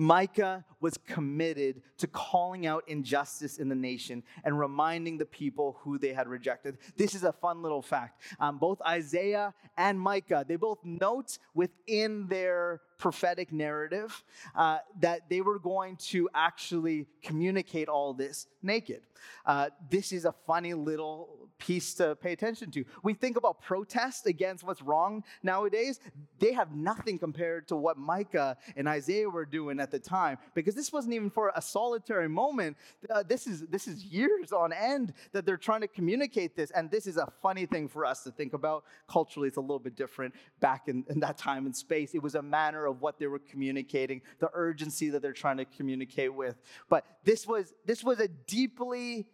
Micah 0.00 0.64
was 0.80 0.96
committed 1.06 1.82
to 1.98 2.06
calling 2.06 2.66
out 2.66 2.84
injustice 2.86 3.58
in 3.58 3.68
the 3.68 3.74
nation 3.74 4.22
and 4.44 4.58
reminding 4.58 5.18
the 5.18 5.26
people 5.26 5.76
who 5.80 5.98
they 5.98 6.14
had 6.14 6.26
rejected. 6.26 6.78
This 6.96 7.14
is 7.14 7.22
a 7.22 7.34
fun 7.34 7.60
little 7.60 7.82
fact. 7.82 8.22
Um, 8.38 8.56
both 8.56 8.80
Isaiah 8.80 9.52
and 9.76 10.00
Micah, 10.00 10.42
they 10.48 10.56
both 10.56 10.78
note 10.84 11.36
within 11.52 12.28
their 12.28 12.80
prophetic 13.00 13.50
narrative 13.50 14.22
uh, 14.54 14.78
that 15.00 15.28
they 15.28 15.40
were 15.40 15.58
going 15.58 15.96
to 15.96 16.28
actually 16.34 17.06
communicate 17.22 17.88
all 17.88 18.12
this 18.12 18.46
naked. 18.62 19.00
Uh, 19.44 19.70
this 19.90 20.12
is 20.12 20.24
a 20.24 20.32
funny 20.46 20.74
little 20.74 21.40
piece 21.60 21.94
to 21.94 22.16
pay 22.16 22.32
attention 22.32 22.70
to. 22.72 22.84
We 23.02 23.14
think 23.14 23.36
about 23.36 23.60
protest 23.60 24.26
against 24.26 24.64
what's 24.64 24.82
wrong 24.82 25.22
nowadays. 25.42 26.00
They 26.38 26.52
have 26.52 26.74
nothing 26.74 27.18
compared 27.18 27.68
to 27.68 27.76
what 27.76 27.98
Micah 27.98 28.56
and 28.76 28.88
Isaiah 28.88 29.28
were 29.28 29.44
doing 29.44 29.78
at 29.78 29.90
the 29.90 29.98
time 29.98 30.38
because 30.54 30.74
this 30.74 30.92
wasn't 30.92 31.14
even 31.14 31.30
for 31.30 31.52
a 31.54 31.62
solitary 31.62 32.28
moment. 32.28 32.76
Uh, 33.08 33.22
this, 33.22 33.46
is, 33.46 33.66
this 33.66 33.86
is 33.86 34.04
years 34.04 34.52
on 34.52 34.72
end 34.72 35.12
that 35.32 35.44
they're 35.44 35.58
trying 35.58 35.82
to 35.82 35.88
communicate 35.88 36.56
this. 36.56 36.70
And 36.70 36.90
this 36.90 37.06
is 37.06 37.18
a 37.18 37.30
funny 37.42 37.66
thing 37.66 37.88
for 37.88 38.04
us 38.04 38.22
to 38.24 38.30
think 38.30 38.54
about. 38.54 38.84
Culturally, 39.06 39.48
it's 39.48 39.58
a 39.58 39.60
little 39.60 39.78
bit 39.78 39.96
different 39.96 40.34
back 40.60 40.88
in, 40.88 41.04
in 41.10 41.20
that 41.20 41.36
time 41.36 41.66
and 41.66 41.76
space. 41.76 42.14
It 42.14 42.22
was 42.22 42.34
a 42.34 42.42
manner 42.42 42.86
of 42.90 43.00
what 43.00 43.18
they 43.18 43.26
were 43.26 43.38
communicating, 43.38 44.22
the 44.38 44.50
urgency 44.52 45.10
that 45.10 45.22
they're 45.22 45.32
trying 45.32 45.56
to 45.56 45.64
communicate 45.64 46.34
with. 46.34 46.60
But 46.88 47.04
this 47.24 47.46
was, 47.46 47.72
this 47.86 48.04
was 48.04 48.20
a 48.20 48.28
deeply 48.28 49.26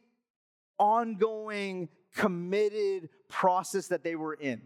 ongoing 0.79 1.89
committed 2.15 3.09
process 3.29 3.89
that 3.89 4.05
they 4.05 4.15
were 4.15 4.35
in. 4.35 4.63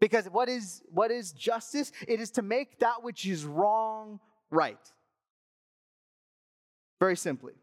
Because 0.00 0.26
what 0.26 0.48
is, 0.48 0.82
what 0.92 1.10
is 1.10 1.32
justice? 1.32 1.92
It 2.06 2.20
is 2.20 2.30
to 2.32 2.42
make 2.42 2.78
that 2.80 3.02
which 3.02 3.26
is 3.26 3.44
wrong 3.44 4.20
right. 4.50 4.78
Very 7.00 7.16
simply. 7.16 7.54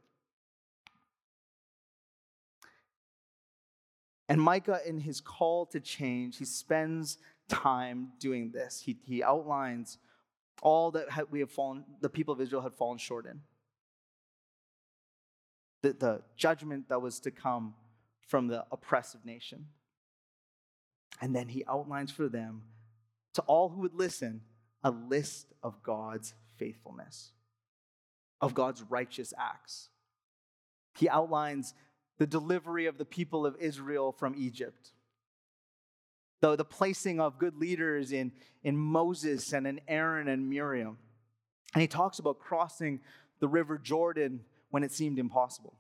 And 4.28 4.42
Micah, 4.42 4.80
in 4.86 5.00
his 5.00 5.22
call 5.22 5.68
to 5.68 5.80
change, 5.80 6.38
he 6.38 6.46
spends 6.46 7.20
time 7.48 8.12
doing 8.20 8.52
this. 8.52 8.82
He, 8.84 8.98
he 9.06 9.24
outlines 9.24 9.98
all 10.62 10.92
that 10.92 11.32
we 11.32 11.42
have 11.42 11.52
fallen, 11.52 11.84
the 12.02 12.10
people 12.10 12.34
of 12.34 12.42
Israel 12.42 12.62
had 12.62 12.74
fallen 12.74 12.98
short 12.98 13.26
in 13.26 13.42
the, 15.86 15.94
the 15.94 16.22
judgment 16.36 16.90
that 16.90 17.02
was 17.02 17.20
to 17.22 17.32
come 17.32 17.76
from 18.28 18.48
the 18.48 18.66
oppressive 18.72 19.24
nation. 19.24 19.68
And 21.22 21.36
then 21.36 21.48
he 21.48 21.64
outlines 21.68 22.12
for 22.12 22.28
them, 22.28 22.64
to 23.36 23.42
all 23.44 23.70
who 23.70 23.82
would 23.82 23.94
listen, 23.94 24.42
a 24.84 24.92
list 24.92 25.54
of 25.64 25.84
God's 25.84 26.34
faithfulness, 26.58 27.32
of 28.42 28.54
God's 28.54 28.84
righteous 28.90 29.34
acts. 29.38 29.90
He 30.98 31.08
outlines 31.08 31.74
the 32.18 32.28
delivery 32.28 32.86
of 32.86 32.98
the 32.98 33.06
people 33.06 33.46
of 33.46 33.56
Israel 33.60 34.12
from 34.12 34.36
Egypt, 34.38 34.92
the, 36.42 36.56
the 36.56 36.66
placing 36.66 37.20
of 37.20 37.38
good 37.40 37.56
leaders 37.56 38.12
in, 38.12 38.32
in 38.64 38.78
Moses 38.78 39.54
and 39.54 39.66
in 39.66 39.80
Aaron 39.88 40.28
and 40.28 40.50
Miriam. 40.50 40.98
And 41.74 41.82
he 41.82 41.88
talks 41.88 42.20
about 42.20 42.40
crossing 42.40 43.00
the 43.40 43.48
river 43.48 43.78
Jordan 43.78 44.42
when 44.70 44.84
it 44.84 44.92
seemed 44.92 45.20
impossible. 45.20 45.76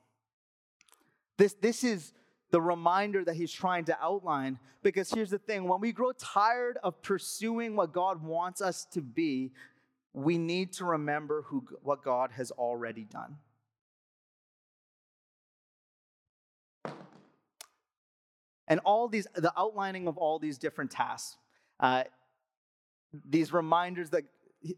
This, 1.37 1.53
this 1.53 1.83
is 1.83 2.13
the 2.51 2.61
reminder 2.61 3.23
that 3.25 3.35
he's 3.35 3.51
trying 3.51 3.85
to 3.85 3.97
outline 4.01 4.59
because 4.81 5.09
here's 5.09 5.31
the 5.31 5.39
thing 5.39 5.67
when 5.67 5.81
we 5.81 5.91
grow 5.91 6.11
tired 6.11 6.77
of 6.83 7.01
pursuing 7.01 7.75
what 7.75 7.91
God 7.91 8.23
wants 8.23 8.61
us 8.61 8.85
to 8.91 9.01
be, 9.01 9.51
we 10.13 10.37
need 10.37 10.71
to 10.73 10.85
remember 10.85 11.41
who, 11.47 11.65
what 11.81 12.03
God 12.03 12.31
has 12.31 12.51
already 12.51 13.03
done. 13.03 13.37
And 18.67 18.79
all 18.83 19.07
these, 19.07 19.27
the 19.35 19.53
outlining 19.57 20.07
of 20.07 20.17
all 20.17 20.39
these 20.39 20.57
different 20.57 20.91
tasks, 20.91 21.37
uh, 21.79 22.03
these 23.29 23.53
reminders 23.53 24.09
that 24.11 24.23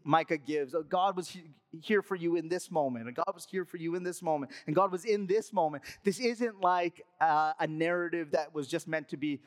Micah 0.04 0.38
gives. 0.38 0.74
Oh, 0.74 0.82
God 0.82 1.16
was 1.16 1.36
here 1.80 2.02
for 2.02 2.14
you 2.14 2.36
in 2.36 2.48
this 2.48 2.70
moment, 2.70 3.06
and 3.06 3.16
God 3.16 3.32
was 3.34 3.46
here 3.50 3.64
for 3.64 3.76
you 3.76 3.94
in 3.94 4.02
this 4.02 4.22
moment, 4.22 4.52
and 4.66 4.74
God 4.74 4.92
was 4.92 5.04
in 5.04 5.26
this 5.26 5.52
moment. 5.52 5.84
This 6.04 6.18
isn't 6.18 6.60
like 6.60 7.02
uh, 7.20 7.52
a 7.58 7.66
narrative 7.66 8.30
that 8.32 8.54
was 8.54 8.68
just 8.68 8.88
meant 8.88 9.08
to 9.08 9.16
be 9.16 9.40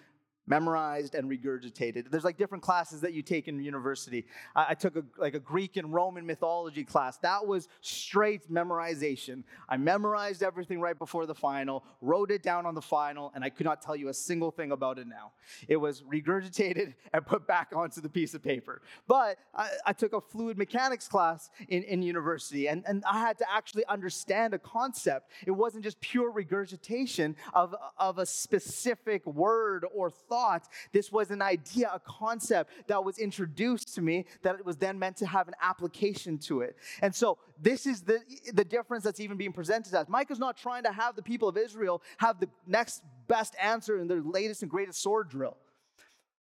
memorized 0.51 1.15
and 1.15 1.31
regurgitated. 1.31 2.11
There's 2.11 2.25
like 2.25 2.37
different 2.37 2.61
classes 2.61 2.99
that 3.01 3.13
you 3.13 3.21
take 3.21 3.47
in 3.47 3.63
university. 3.63 4.25
I, 4.53 4.65
I, 4.71 4.73
took 4.73 4.97
a, 4.97 5.03
like 5.17 5.33
a 5.33 5.39
Greek 5.39 5.77
and 5.77 5.93
Roman 5.93 6.25
mythology 6.25 6.83
class. 6.83 7.15
That 7.19 7.47
was 7.47 7.69
straight 7.79 8.51
memorization. 8.51 9.43
I 9.69 9.77
memorized 9.77 10.43
everything 10.43 10.81
right 10.81 10.99
before 10.99 11.25
the 11.25 11.33
final, 11.33 11.85
wrote 12.01 12.31
it 12.31 12.43
down 12.43 12.65
on 12.65 12.75
the 12.75 12.81
final, 12.81 13.31
and 13.33 13.45
I 13.45 13.49
could 13.49 13.65
not 13.65 13.81
tell 13.81 13.95
you 13.95 14.09
a 14.09 14.13
single 14.13 14.51
thing 14.51 14.73
about 14.73 14.99
it 14.99 15.07
now. 15.07 15.31
It 15.69 15.77
was 15.77 16.01
regurgitated 16.01 16.95
and 17.13 17.25
put 17.25 17.47
back 17.47 17.71
onto 17.73 18.01
the 18.01 18.09
piece 18.09 18.33
of 18.33 18.43
paper. 18.43 18.81
But 19.07 19.37
I, 19.55 19.69
I 19.85 19.93
took 19.93 20.11
a 20.11 20.19
fluid 20.19 20.57
mechanics 20.57 21.07
class 21.07 21.49
in, 21.69 21.83
in 21.83 22.03
university, 22.03 22.67
and, 22.67 22.83
and 22.85 23.05
I 23.09 23.19
had 23.21 23.37
to 23.37 23.45
actually 23.49 23.85
understand 23.85 24.53
a 24.53 24.59
concept. 24.59 25.31
It 25.47 25.51
wasn't 25.51 25.85
just 25.85 26.01
pure 26.01 26.29
regurgitation 26.29 27.37
of, 27.53 27.73
of 27.97 28.17
a 28.17 28.25
specific 28.25 29.25
word 29.25 29.85
or 29.93 30.09
thought 30.09 30.40
thought. 30.41 30.67
This 30.91 31.11
was 31.11 31.31
an 31.31 31.41
idea, 31.41 31.91
a 31.93 31.99
concept 31.99 32.71
that 32.87 33.03
was 33.03 33.17
introduced 33.17 33.95
to 33.95 34.01
me 34.01 34.25
that 34.41 34.55
it 34.55 34.65
was 34.65 34.77
then 34.77 34.97
meant 34.97 35.17
to 35.17 35.25
have 35.25 35.47
an 35.47 35.53
application 35.61 36.37
to 36.39 36.61
it. 36.61 36.75
And 37.01 37.13
so 37.13 37.37
this 37.61 37.85
is 37.85 38.01
the, 38.01 38.19
the 38.53 38.65
difference 38.65 39.03
that's 39.03 39.19
even 39.19 39.37
being 39.37 39.53
presented 39.53 39.93
as. 39.93 40.09
Micah's 40.09 40.39
not 40.39 40.57
trying 40.57 40.83
to 40.83 40.91
have 40.91 41.15
the 41.15 41.21
people 41.21 41.47
of 41.47 41.57
Israel 41.57 42.01
have 42.17 42.39
the 42.39 42.49
next 42.65 43.03
best 43.27 43.55
answer 43.61 43.99
in 43.99 44.07
their 44.07 44.21
latest 44.21 44.61
and 44.61 44.71
greatest 44.71 45.01
sword 45.01 45.29
drill. 45.29 45.57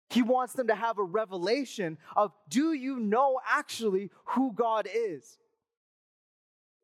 He 0.09 0.23
wants 0.23 0.53
them 0.53 0.69
to 0.69 0.75
have 0.75 0.99
a 0.99 1.03
revelation 1.03 1.99
of 2.15 2.33
do 2.49 2.73
you 2.73 3.01
know 3.01 3.41
actually 3.49 4.11
who 4.27 4.53
God 4.53 4.89
is? 4.93 5.39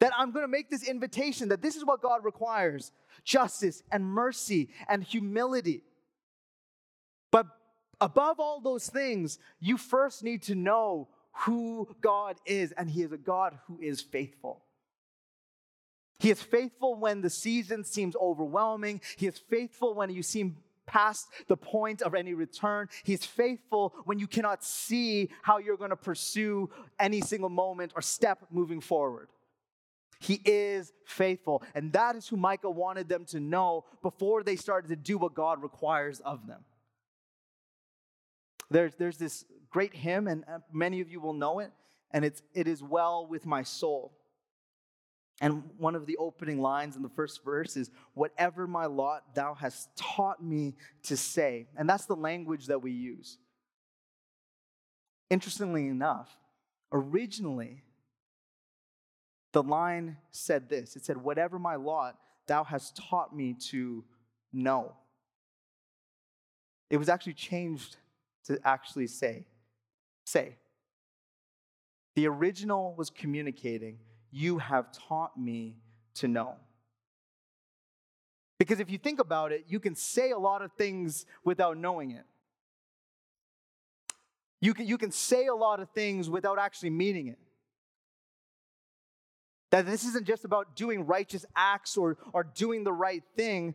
That 0.01 0.12
I'm 0.18 0.33
going 0.33 0.42
to 0.42 0.48
make 0.48 0.68
this 0.68 0.83
invitation 0.83 1.51
that 1.51 1.62
this 1.62 1.77
is 1.77 1.85
what 1.85 2.03
God 2.03 2.25
requires 2.25 2.90
justice 3.22 3.85
and 3.92 4.05
mercy 4.05 4.70
and 4.88 5.05
humility. 5.05 5.85
But 7.33 7.47
above 8.01 8.38
all 8.38 8.61
those 8.61 8.88
things, 8.88 9.40
you 9.59 9.77
first 9.77 10.23
need 10.23 10.42
to 10.45 10.55
know 10.55 11.09
who 11.47 11.88
God 12.01 12.37
is, 12.47 12.71
and 12.73 12.88
He 12.88 13.03
is 13.03 13.11
a 13.11 13.16
God 13.16 13.59
who 13.66 13.81
is 13.81 14.01
faithful. 14.01 14.62
He 16.21 16.31
is 16.31 16.40
faithful 16.40 16.95
when 16.95 17.21
the 17.21 17.31
season 17.31 17.83
seems 17.83 18.14
overwhelming. 18.14 19.01
He 19.16 19.27
is 19.27 19.38
faithful 19.38 19.95
when 19.95 20.11
you 20.11 20.23
seem 20.23 20.59
past 20.87 21.27
the 21.49 21.57
point 21.57 22.03
of 22.03 22.14
any 22.14 22.35
return. 22.35 22.88
He's 23.03 23.25
faithful 23.25 23.92
when 24.05 24.21
you 24.21 24.29
cannot 24.29 24.62
see 24.62 25.31
how 25.42 25.59
you're 25.59 25.77
going 25.77 25.90
to 25.90 25.97
pursue 25.97 26.71
any 27.01 27.21
single 27.23 27.49
moment 27.49 27.92
or 27.97 28.03
step 28.03 28.47
moving 28.53 28.81
forward. 28.81 29.29
He 30.21 30.40
is 30.45 30.92
faithful. 31.05 31.64
And 31.75 31.92
that 31.95 32.14
is 32.14 32.29
who 32.29 32.37
Micah 32.37 32.71
wanted 32.71 33.09
them 33.09 33.25
to 33.27 33.40
know 33.40 33.85
before 34.03 34.45
they 34.45 34.55
started 34.55 34.88
to 34.88 34.97
do 34.97 35.18
what 35.18 35.35
God 35.35 35.61
requires 35.62 36.21
of 36.21 36.47
them. 36.47 36.64
There's, 38.73 38.95
there's 38.95 39.19
this 39.19 39.45
great 39.71 39.95
hymn, 39.95 40.27
and 40.27 40.45
uh, 40.49 40.59
many 40.73 41.01
of 41.01 41.11
you 41.11 41.21
will 41.21 41.35
know 41.35 41.59
it, 41.59 41.71
and 42.11 42.25
it's 42.25 42.43
It 42.55 42.67
is 42.67 42.83
Well 42.83 43.27
with 43.27 43.47
My 43.47 43.63
Soul. 43.63 44.13
And 45.41 45.65
one 45.77 45.95
of 45.95 46.07
the 46.07 46.17
opening 46.19 46.61
lines 46.61 46.95
in 46.97 47.03
the 47.03 47.09
first 47.09 47.45
verse 47.45 47.77
is, 47.77 47.91
Whatever 48.15 48.67
my 48.67 48.87
lot 48.87 49.35
thou 49.35 49.55
hast 49.55 49.95
taught 49.97 50.43
me 50.43 50.75
to 51.05 51.17
say. 51.17 51.67
And 51.77 51.89
that's 51.89 52.07
the 52.07 52.17
language 52.17 52.67
that 52.67 52.83
we 52.83 52.93
use. 52.93 53.39
Interestingly 55.31 55.89
enough, 55.89 56.31
originally, 56.93 57.83
the 59.53 59.63
line 59.63 60.17
said 60.31 60.69
this 60.69 60.97
it 60.97 61.05
said, 61.05 61.17
Whatever 61.17 61.59
my 61.59 61.77
lot 61.77 62.17
thou 62.47 62.65
hast 62.65 62.97
taught 62.97 63.35
me 63.35 63.55
to 63.71 64.05
know. 64.53 64.93
It 66.89 66.99
was 66.99 67.09
actually 67.09 67.35
changed 67.35 67.97
to 68.46 68.59
actually 68.64 69.07
say. 69.07 69.44
Say. 70.24 70.57
The 72.14 72.26
original 72.28 72.94
was 72.96 73.11
communicating, 73.11 73.98
You 74.31 74.59
have 74.59 74.92
taught 74.92 75.38
me 75.38 75.76
to 76.14 76.28
know. 76.28 76.57
Because 78.59 78.78
if 78.78 78.90
you 78.90 78.98
think 78.98 79.18
about 79.18 79.50
it, 79.50 79.64
you 79.66 79.81
can 79.81 79.94
say 79.94 80.31
a 80.31 80.38
lot 80.38 80.62
of 80.62 80.70
things 80.74 81.26
without 81.42 81.76
knowing 81.76 82.12
it. 82.12 82.24
You 84.61 84.74
can, 84.74 84.87
you 84.87 84.96
can 84.96 85.11
say 85.11 85.46
a 85.46 85.55
lot 85.55 85.81
of 85.81 85.90
things 85.90 86.31
without 86.31 86.59
actually 86.61 86.90
meaning 86.90 87.26
it. 87.26 87.38
That 89.72 89.87
this 89.87 90.05
isn't 90.05 90.26
just 90.26 90.44
about 90.44 90.76
doing 90.76 91.07
righteous 91.07 91.44
acts 91.57 91.96
or, 91.96 92.18
or 92.33 92.44
doing 92.44 92.85
the 92.85 92.92
right 92.92 93.24
thing. 93.37 93.74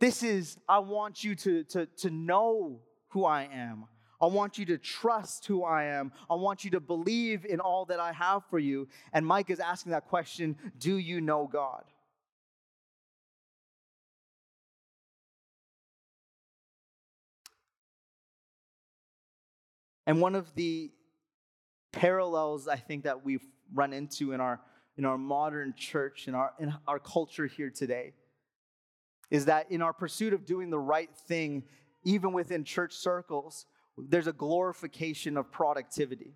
This 0.00 0.24
is, 0.24 0.56
I 0.68 0.80
want 0.80 1.22
you 1.22 1.36
to, 1.36 1.62
to, 1.64 1.86
to 1.98 2.10
know 2.10 2.80
who 3.10 3.24
I 3.24 3.48
am. 3.52 3.86
I 4.20 4.26
want 4.26 4.58
you 4.58 4.66
to 4.66 4.78
trust 4.78 5.46
who 5.46 5.64
I 5.64 5.84
am. 5.84 6.12
I 6.28 6.34
want 6.34 6.64
you 6.64 6.70
to 6.72 6.80
believe 6.80 7.46
in 7.46 7.58
all 7.58 7.86
that 7.86 8.00
I 8.00 8.12
have 8.12 8.44
for 8.50 8.58
you. 8.58 8.88
And 9.12 9.26
Mike 9.26 9.48
is 9.48 9.60
asking 9.60 9.92
that 9.92 10.08
question 10.08 10.56
Do 10.78 10.98
you 10.98 11.20
know 11.20 11.48
God? 11.50 11.84
And 20.06 20.20
one 20.20 20.34
of 20.34 20.52
the 20.54 20.90
parallels 21.92 22.68
I 22.68 22.76
think 22.76 23.04
that 23.04 23.24
we've 23.24 23.46
run 23.72 23.92
into 23.92 24.32
in 24.32 24.40
our 24.40 24.60
in 24.96 25.04
our 25.04 25.16
modern 25.16 25.72
church, 25.76 26.28
in 26.28 26.34
our 26.34 26.52
in 26.58 26.74
our 26.86 26.98
culture 26.98 27.46
here 27.46 27.70
today, 27.70 28.12
is 29.30 29.46
that 29.46 29.70
in 29.70 29.80
our 29.80 29.92
pursuit 29.92 30.32
of 30.32 30.44
doing 30.44 30.68
the 30.68 30.78
right 30.78 31.14
thing, 31.28 31.62
even 32.04 32.32
within 32.32 32.64
church 32.64 32.94
circles, 32.94 33.66
there's 33.96 34.26
a 34.26 34.32
glorification 34.32 35.36
of 35.36 35.50
productivity. 35.50 36.34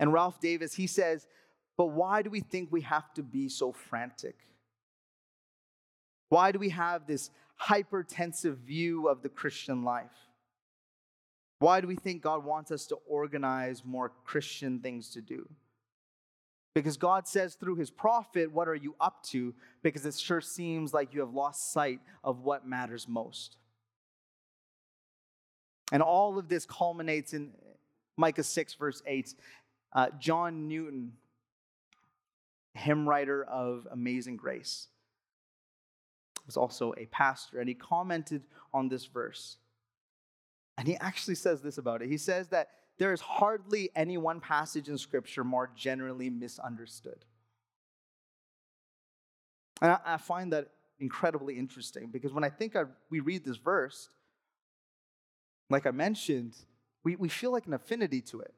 And 0.00 0.12
Ralph 0.12 0.40
Davis, 0.40 0.74
he 0.74 0.86
says, 0.86 1.26
but 1.78 1.86
why 1.86 2.22
do 2.22 2.28
we 2.28 2.40
think 2.40 2.70
we 2.70 2.80
have 2.82 3.14
to 3.14 3.22
be 3.22 3.48
so 3.48 3.72
frantic? 3.72 4.36
Why 6.28 6.52
do 6.52 6.58
we 6.58 6.70
have 6.70 7.06
this 7.06 7.30
hypertensive 7.60 8.56
view 8.58 9.08
of 9.08 9.22
the 9.22 9.28
Christian 9.28 9.84
life? 9.84 10.10
Why 11.60 11.80
do 11.80 11.86
we 11.86 11.96
think 11.96 12.22
God 12.22 12.44
wants 12.44 12.70
us 12.70 12.86
to 12.88 12.96
organize 13.06 13.84
more 13.84 14.12
Christian 14.24 14.80
things 14.80 15.10
to 15.10 15.20
do? 15.20 15.48
Because 16.74 16.96
God 16.96 17.26
says 17.26 17.54
through 17.54 17.76
his 17.76 17.90
prophet, 17.90 18.52
What 18.52 18.68
are 18.68 18.74
you 18.74 18.94
up 19.00 19.22
to? 19.24 19.54
Because 19.82 20.06
it 20.06 20.14
sure 20.14 20.40
seems 20.40 20.92
like 20.92 21.14
you 21.14 21.20
have 21.20 21.32
lost 21.32 21.72
sight 21.72 22.00
of 22.22 22.40
what 22.40 22.66
matters 22.66 23.08
most. 23.08 23.56
And 25.92 26.02
all 26.02 26.38
of 26.38 26.48
this 26.48 26.66
culminates 26.66 27.32
in 27.32 27.52
Micah 28.16 28.42
6, 28.42 28.74
verse 28.74 29.02
8. 29.06 29.34
Uh, 29.92 30.08
John 30.18 30.68
Newton, 30.68 31.12
hymn 32.74 33.08
writer 33.08 33.44
of 33.44 33.86
Amazing 33.90 34.36
Grace, 34.36 34.88
was 36.46 36.56
also 36.56 36.94
a 36.96 37.06
pastor, 37.06 37.60
and 37.60 37.68
he 37.68 37.74
commented 37.74 38.42
on 38.72 38.88
this 38.88 39.06
verse. 39.06 39.58
And 40.76 40.86
he 40.86 40.96
actually 40.96 41.34
says 41.34 41.60
this 41.60 41.78
about 41.78 42.02
it. 42.02 42.08
He 42.08 42.18
says 42.18 42.48
that 42.48 42.70
there 42.98 43.12
is 43.12 43.20
hardly 43.20 43.90
any 43.94 44.16
one 44.18 44.40
passage 44.40 44.88
in 44.88 44.98
Scripture 44.98 45.44
more 45.44 45.70
generally 45.74 46.30
misunderstood. 46.30 47.24
And 49.80 49.92
I, 49.92 49.98
I 50.04 50.16
find 50.16 50.52
that 50.52 50.68
incredibly 50.98 51.58
interesting 51.58 52.08
because 52.10 52.32
when 52.32 52.44
I 52.44 52.50
think 52.50 52.74
I, 52.76 52.84
we 53.10 53.20
read 53.20 53.44
this 53.44 53.56
verse, 53.56 54.08
like 55.70 55.86
I 55.86 55.90
mentioned, 55.90 56.54
we, 57.04 57.16
we 57.16 57.28
feel 57.28 57.52
like 57.52 57.66
an 57.66 57.74
affinity 57.74 58.20
to 58.22 58.40
it. 58.40 58.54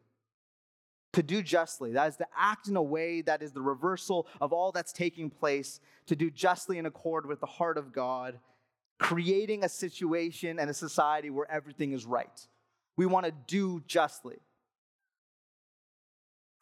To 1.15 1.25
do 1.25 1.43
justly, 1.43 1.93
that 1.93 2.09
is 2.09 2.17
to 2.19 2.27
act 2.39 2.69
in 2.69 2.77
a 2.77 2.83
way 2.83 3.21
that 3.23 3.43
is 3.43 3.51
the 3.51 3.61
reversal 3.61 4.29
of 4.41 4.53
all 4.53 4.71
that's 4.71 4.93
taking 4.93 5.29
place, 5.29 5.81
to 6.07 6.15
do 6.15 6.31
justly 6.31 6.79
in 6.79 6.87
accord 6.87 7.27
with 7.27 7.41
the 7.41 7.47
heart 7.47 7.79
of 7.79 7.93
God, 7.93 8.39
creating 8.99 9.65
a 9.65 9.69
situation 9.69 10.61
and 10.61 10.71
a 10.71 10.75
society 10.75 11.29
where 11.29 11.51
everything 11.51 11.93
is 11.93 12.07
right. 12.07 12.47
We 12.97 13.07
want 13.07 13.27
to 13.27 13.33
do 13.49 13.83
justly. 13.89 14.37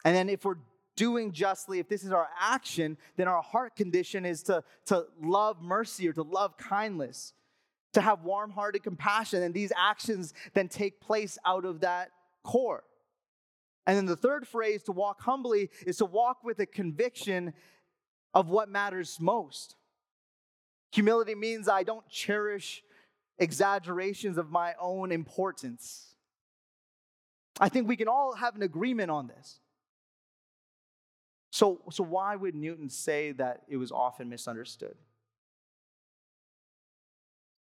And 0.03 0.15
then 0.15 0.29
if 0.29 0.45
we're 0.45 0.55
doing 0.95 1.31
justly, 1.31 1.79
if 1.79 1.87
this 1.87 2.03
is 2.03 2.11
our 2.11 2.27
action, 2.39 2.97
then 3.17 3.27
our 3.27 3.41
heart 3.41 3.75
condition 3.75 4.25
is 4.25 4.43
to, 4.43 4.63
to 4.87 5.05
love 5.21 5.61
mercy 5.61 6.07
or 6.07 6.13
to 6.13 6.23
love 6.23 6.57
kindness 6.57 7.33
to 7.93 8.01
have 8.01 8.23
warm 8.23 8.51
hearted 8.51 8.83
compassion. 8.83 9.43
And 9.43 9.53
these 9.53 9.71
actions 9.75 10.33
then 10.53 10.67
take 10.67 10.99
place 10.99 11.37
out 11.45 11.65
of 11.65 11.81
that 11.81 12.11
core. 12.43 12.83
And 13.87 13.97
then 13.97 14.05
the 14.05 14.15
third 14.15 14.47
phrase, 14.47 14.83
to 14.83 14.91
walk 14.91 15.21
humbly, 15.21 15.69
is 15.85 15.97
to 15.97 16.05
walk 16.05 16.43
with 16.43 16.59
a 16.59 16.65
conviction 16.65 17.53
of 18.33 18.49
what 18.49 18.69
matters 18.69 19.17
most. 19.19 19.75
Humility 20.91 21.35
means 21.35 21.67
I 21.67 21.83
don't 21.83 22.07
cherish 22.07 22.83
exaggerations 23.39 24.37
of 24.37 24.51
my 24.51 24.75
own 24.79 25.11
importance. 25.11 26.13
I 27.59 27.69
think 27.69 27.87
we 27.87 27.95
can 27.95 28.07
all 28.07 28.35
have 28.35 28.55
an 28.55 28.61
agreement 28.61 29.11
on 29.11 29.27
this. 29.27 29.59
So, 31.51 31.81
so 31.91 32.03
why 32.03 32.35
would 32.35 32.55
Newton 32.55 32.89
say 32.89 33.31
that 33.33 33.63
it 33.67 33.77
was 33.77 33.91
often 33.91 34.29
misunderstood? 34.29 34.95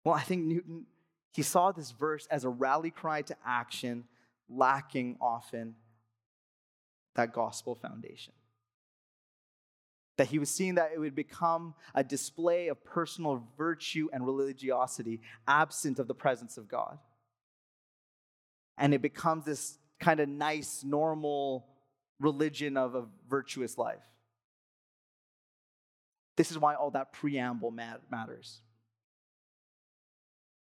Well, 0.05 0.15
I 0.15 0.23
think 0.23 0.45
Newton, 0.45 0.87
he 1.33 1.43
saw 1.43 1.73
this 1.73 1.93
verse 1.93 2.27
as 2.31 2.45
a 2.45 2.49
rally 2.49 2.91
cry 2.91 3.23
to 3.23 3.37
action, 3.45 4.05
lacking 4.49 5.17
often 5.21 5.77
that 7.15 7.33
gospel 7.33 7.75
foundation. 7.75 8.33
That 10.19 10.29
he 10.29 10.38
was 10.38 10.51
seeing 10.51 10.75
that 10.75 10.91
it 10.95 10.99
would 10.99 11.15
become 11.15 11.75
a 11.95 12.05
display 12.05 12.69
of 12.69 12.85
personal 12.85 13.47
virtue 13.57 14.09
and 14.12 14.27
religiosity 14.27 15.21
absent 15.49 15.99
of 15.99 16.07
the 16.07 16.15
presence 16.15 16.59
of 16.59 16.69
God. 16.69 16.99
And 18.77 18.93
it 18.93 19.03
becomes 19.03 19.45
this 19.45 19.79
kind 20.01 20.21
of 20.21 20.29
nice, 20.29 20.83
normal 20.85 21.67
religion 22.19 22.77
of 22.77 22.95
a 22.95 23.07
virtuous 23.29 23.79
life. 23.79 24.03
This 26.37 26.51
is 26.51 26.59
why 26.59 26.75
all 26.75 26.91
that 26.91 27.12
preamble 27.12 27.71
matters. 27.71 28.61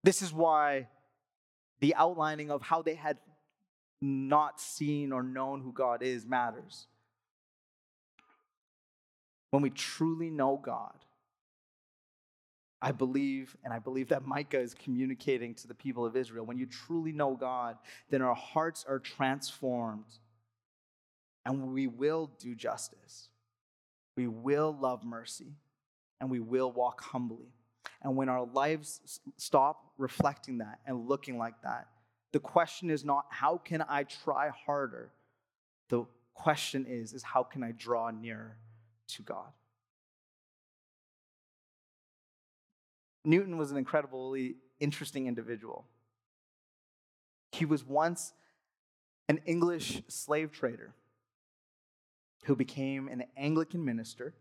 This 0.03 0.21
is 0.21 0.33
why 0.33 0.87
the 1.79 1.95
outlining 1.95 2.51
of 2.51 2.61
how 2.61 2.81
they 2.81 2.95
had 2.95 3.17
not 4.01 4.59
seen 4.59 5.11
or 5.11 5.21
known 5.21 5.61
who 5.61 5.71
God 5.71 6.01
is 6.01 6.25
matters. 6.25 6.87
When 9.51 9.61
we 9.61 9.69
truly 9.69 10.29
know 10.29 10.59
God, 10.61 10.97
I 12.81 12.91
believe, 12.91 13.55
and 13.63 13.71
I 13.71 13.79
believe 13.79 14.07
that 14.07 14.25
Micah 14.25 14.59
is 14.59 14.73
communicating 14.73 15.53
to 15.55 15.67
the 15.67 15.75
people 15.75 16.03
of 16.05 16.15
Israel. 16.15 16.45
When 16.45 16.57
you 16.57 16.65
truly 16.65 17.11
know 17.11 17.35
God, 17.35 17.77
then 18.09 18.23
our 18.23 18.33
hearts 18.33 18.85
are 18.87 18.97
transformed 18.97 20.05
and 21.45 21.73
we 21.73 21.85
will 21.85 22.31
do 22.39 22.55
justice. 22.55 23.29
We 24.17 24.27
will 24.27 24.75
love 24.79 25.03
mercy 25.03 25.53
and 26.19 26.31
we 26.31 26.39
will 26.39 26.71
walk 26.71 27.01
humbly. 27.01 27.53
And 28.01 28.15
when 28.15 28.29
our 28.29 28.45
lives 28.45 29.19
stop 29.37 29.91
reflecting 29.97 30.59
that 30.59 30.79
and 30.85 31.07
looking 31.07 31.37
like 31.37 31.61
that, 31.63 31.87
the 32.31 32.39
question 32.39 32.89
is 32.89 33.03
not 33.03 33.25
how 33.29 33.57
can 33.57 33.83
I 33.87 34.03
try 34.03 34.49
harder? 34.65 35.11
The 35.89 36.05
question 36.33 36.85
is 36.87 37.13
is 37.13 37.23
how 37.23 37.43
can 37.43 37.63
I 37.63 37.71
draw 37.71 38.09
nearer 38.09 38.57
to 39.09 39.21
God? 39.21 39.51
Newton 43.23 43.57
was 43.57 43.71
an 43.71 43.77
incredibly 43.77 44.55
interesting 44.79 45.27
individual. 45.27 45.85
He 47.51 47.65
was 47.65 47.83
once 47.83 48.33
an 49.29 49.39
English 49.45 50.01
slave 50.07 50.51
trader 50.51 50.93
who 52.45 52.55
became 52.55 53.07
an 53.07 53.23
Anglican 53.37 53.85
minister 53.85 54.33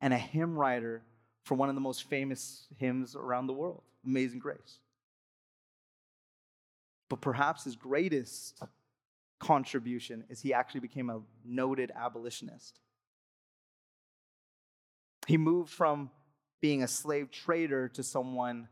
and 0.00 0.12
a 0.12 0.18
hymn 0.18 0.56
writer 0.56 1.02
for 1.44 1.54
one 1.54 1.68
of 1.68 1.74
the 1.74 1.80
most 1.80 2.04
famous 2.04 2.66
hymns 2.78 3.14
around 3.14 3.46
the 3.46 3.52
world, 3.52 3.82
Amazing 4.04 4.40
Grace. 4.40 4.78
But 7.08 7.20
perhaps 7.20 7.64
his 7.64 7.76
greatest 7.76 8.60
contribution 9.38 10.24
is 10.30 10.40
he 10.40 10.54
actually 10.54 10.80
became 10.80 11.10
a 11.10 11.20
noted 11.44 11.92
abolitionist. 11.94 12.80
He 15.26 15.36
moved 15.36 15.70
from 15.70 16.10
being 16.60 16.82
a 16.82 16.88
slave 16.88 17.30
trader 17.30 17.88
to 17.88 18.02
someone 18.02 18.68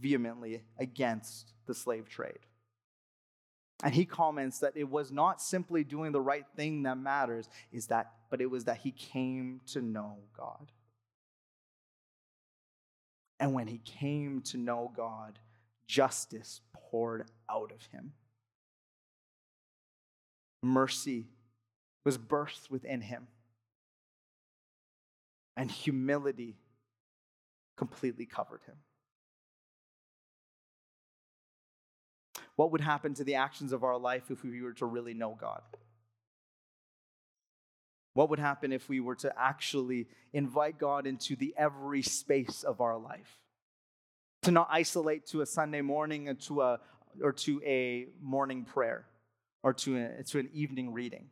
vehemently 0.00 0.62
against 0.78 1.52
the 1.66 1.74
slave 1.74 2.08
trade. 2.08 2.38
And 3.82 3.92
he 3.92 4.04
comments 4.04 4.60
that 4.60 4.76
it 4.76 4.88
was 4.88 5.10
not 5.10 5.42
simply 5.42 5.82
doing 5.82 6.12
the 6.12 6.20
right 6.20 6.46
thing 6.56 6.84
that 6.84 6.96
matters, 6.96 7.48
is 7.72 7.88
that, 7.88 8.12
but 8.30 8.40
it 8.40 8.50
was 8.50 8.64
that 8.64 8.78
he 8.78 8.92
came 8.92 9.60
to 9.72 9.82
know 9.82 10.18
God. 10.36 10.70
And 13.40 13.52
when 13.52 13.66
he 13.66 13.78
came 13.78 14.40
to 14.42 14.56
know 14.56 14.92
God, 14.96 15.38
justice 15.86 16.60
poured 16.72 17.26
out 17.50 17.72
of 17.72 17.84
him. 17.86 18.12
Mercy 20.62 21.26
was 22.04 22.16
birthed 22.16 22.70
within 22.70 23.00
him. 23.00 23.26
And 25.56 25.70
humility 25.70 26.56
completely 27.76 28.26
covered 28.26 28.62
him. 28.66 28.76
What 32.56 32.70
would 32.70 32.80
happen 32.80 33.14
to 33.14 33.24
the 33.24 33.34
actions 33.34 33.72
of 33.72 33.82
our 33.82 33.98
life 33.98 34.30
if 34.30 34.44
we 34.44 34.62
were 34.62 34.72
to 34.74 34.86
really 34.86 35.14
know 35.14 35.36
God? 35.38 35.62
What 38.14 38.30
would 38.30 38.38
happen 38.38 38.72
if 38.72 38.88
we 38.88 39.00
were 39.00 39.16
to 39.16 39.32
actually 39.36 40.06
invite 40.32 40.78
God 40.78 41.06
into 41.06 41.36
the 41.36 41.52
every 41.56 42.02
space 42.02 42.62
of 42.62 42.80
our 42.80 42.96
life? 42.96 43.38
To 44.42 44.50
not 44.50 44.68
isolate 44.70 45.26
to 45.28 45.42
a 45.42 45.46
Sunday 45.46 45.80
morning 45.80 46.28
or 46.28 46.34
to 46.34 46.62
a, 46.62 46.80
or 47.20 47.32
to 47.32 47.60
a 47.64 48.06
morning 48.22 48.64
prayer 48.64 49.06
or 49.62 49.72
to, 49.72 49.96
a, 49.96 50.22
to 50.24 50.38
an 50.38 50.50
evening 50.52 50.92
reading, 50.92 51.28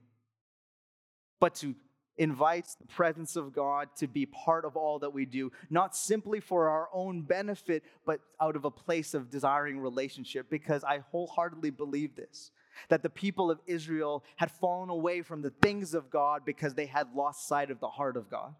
but 1.38 1.54
to 1.56 1.74
invite 2.16 2.66
the 2.80 2.86
presence 2.86 3.36
of 3.36 3.52
God 3.52 3.88
to 3.96 4.06
be 4.06 4.26
part 4.26 4.64
of 4.64 4.76
all 4.76 4.98
that 5.00 5.12
we 5.12 5.24
do, 5.24 5.52
not 5.70 5.96
simply 5.96 6.40
for 6.40 6.68
our 6.68 6.88
own 6.92 7.22
benefit, 7.22 7.82
but 8.04 8.20
out 8.40 8.56
of 8.56 8.64
a 8.64 8.70
place 8.70 9.14
of 9.14 9.30
desiring 9.30 9.78
relationship. 9.78 10.50
Because 10.50 10.84
I 10.84 11.00
wholeheartedly 11.10 11.70
believe 11.70 12.16
this 12.16 12.50
that 12.88 13.02
the 13.02 13.10
people 13.10 13.50
of 13.50 13.60
Israel 13.66 14.24
had 14.36 14.50
fallen 14.50 14.90
away 14.90 15.22
from 15.22 15.42
the 15.42 15.50
things 15.50 15.94
of 15.94 16.10
God 16.10 16.44
because 16.44 16.74
they 16.74 16.86
had 16.86 17.14
lost 17.14 17.46
sight 17.46 17.70
of 17.70 17.80
the 17.80 17.88
heart 17.88 18.16
of 18.16 18.30
God. 18.30 18.54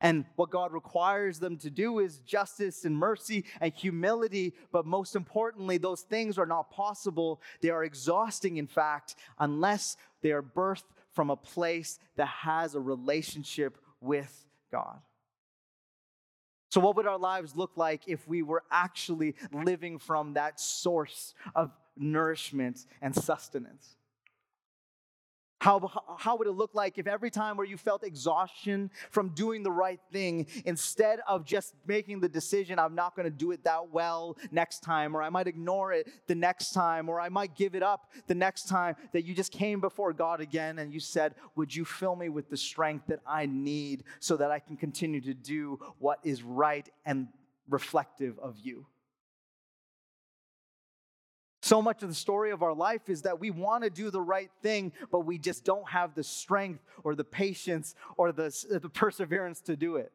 And 0.00 0.26
what 0.36 0.50
God 0.50 0.72
requires 0.72 1.40
them 1.40 1.56
to 1.58 1.70
do 1.70 1.98
is 1.98 2.20
justice 2.20 2.84
and 2.84 2.96
mercy 2.96 3.44
and 3.60 3.72
humility. 3.72 4.54
But 4.70 4.86
most 4.86 5.16
importantly, 5.16 5.76
those 5.76 6.02
things 6.02 6.38
are 6.38 6.46
not 6.46 6.70
possible. 6.70 7.40
They 7.62 7.70
are 7.70 7.82
exhausting, 7.82 8.58
in 8.58 8.68
fact, 8.68 9.16
unless 9.40 9.96
they 10.22 10.30
are 10.30 10.42
birthed 10.42 10.84
from 11.10 11.30
a 11.30 11.36
place 11.36 11.98
that 12.16 12.28
has 12.28 12.74
a 12.74 12.80
relationship 12.80 13.76
with 14.00 14.46
God. 14.70 15.00
So, 16.70 16.80
what 16.80 16.96
would 16.96 17.06
our 17.06 17.18
lives 17.18 17.56
look 17.56 17.72
like 17.76 18.02
if 18.06 18.26
we 18.28 18.42
were 18.42 18.62
actually 18.70 19.34
living 19.52 19.98
from 19.98 20.34
that 20.34 20.60
source 20.60 21.34
of 21.54 21.70
nourishment 21.96 22.86
and 23.00 23.14
sustenance? 23.14 23.97
How, 25.60 25.90
how 26.18 26.36
would 26.36 26.46
it 26.46 26.52
look 26.52 26.74
like 26.74 26.98
if 26.98 27.08
every 27.08 27.30
time 27.30 27.56
where 27.56 27.66
you 27.66 27.76
felt 27.76 28.04
exhaustion 28.04 28.90
from 29.10 29.30
doing 29.30 29.64
the 29.64 29.72
right 29.72 29.98
thing, 30.12 30.46
instead 30.64 31.18
of 31.26 31.44
just 31.44 31.74
making 31.84 32.20
the 32.20 32.28
decision, 32.28 32.78
I'm 32.78 32.94
not 32.94 33.16
going 33.16 33.24
to 33.24 33.36
do 33.36 33.50
it 33.50 33.64
that 33.64 33.90
well 33.90 34.36
next 34.52 34.84
time, 34.84 35.16
or 35.16 35.22
I 35.22 35.30
might 35.30 35.48
ignore 35.48 35.92
it 35.92 36.08
the 36.28 36.36
next 36.36 36.72
time, 36.72 37.08
or 37.08 37.20
I 37.20 37.28
might 37.28 37.56
give 37.56 37.74
it 37.74 37.82
up 37.82 38.12
the 38.28 38.36
next 38.36 38.68
time, 38.68 38.94
that 39.12 39.24
you 39.24 39.34
just 39.34 39.50
came 39.50 39.80
before 39.80 40.12
God 40.12 40.40
again 40.40 40.78
and 40.78 40.92
you 40.92 41.00
said, 41.00 41.34
Would 41.56 41.74
you 41.74 41.84
fill 41.84 42.14
me 42.14 42.28
with 42.28 42.48
the 42.50 42.56
strength 42.56 43.08
that 43.08 43.20
I 43.26 43.46
need 43.46 44.04
so 44.20 44.36
that 44.36 44.52
I 44.52 44.60
can 44.60 44.76
continue 44.76 45.20
to 45.22 45.34
do 45.34 45.80
what 45.98 46.20
is 46.22 46.44
right 46.44 46.88
and 47.04 47.26
reflective 47.68 48.38
of 48.38 48.56
you? 48.62 48.86
So 51.68 51.82
much 51.82 52.02
of 52.02 52.08
the 52.08 52.14
story 52.14 52.50
of 52.50 52.62
our 52.62 52.72
life 52.72 53.10
is 53.10 53.20
that 53.22 53.38
we 53.38 53.50
want 53.50 53.84
to 53.84 53.90
do 53.90 54.10
the 54.10 54.22
right 54.22 54.50
thing, 54.62 54.90
but 55.12 55.26
we 55.26 55.36
just 55.36 55.66
don't 55.66 55.86
have 55.86 56.14
the 56.14 56.24
strength 56.24 56.82
or 57.04 57.14
the 57.14 57.24
patience 57.24 57.94
or 58.16 58.32
the, 58.32 58.78
the 58.82 58.88
perseverance 58.88 59.60
to 59.60 59.76
do 59.76 59.96
it. 59.96 60.10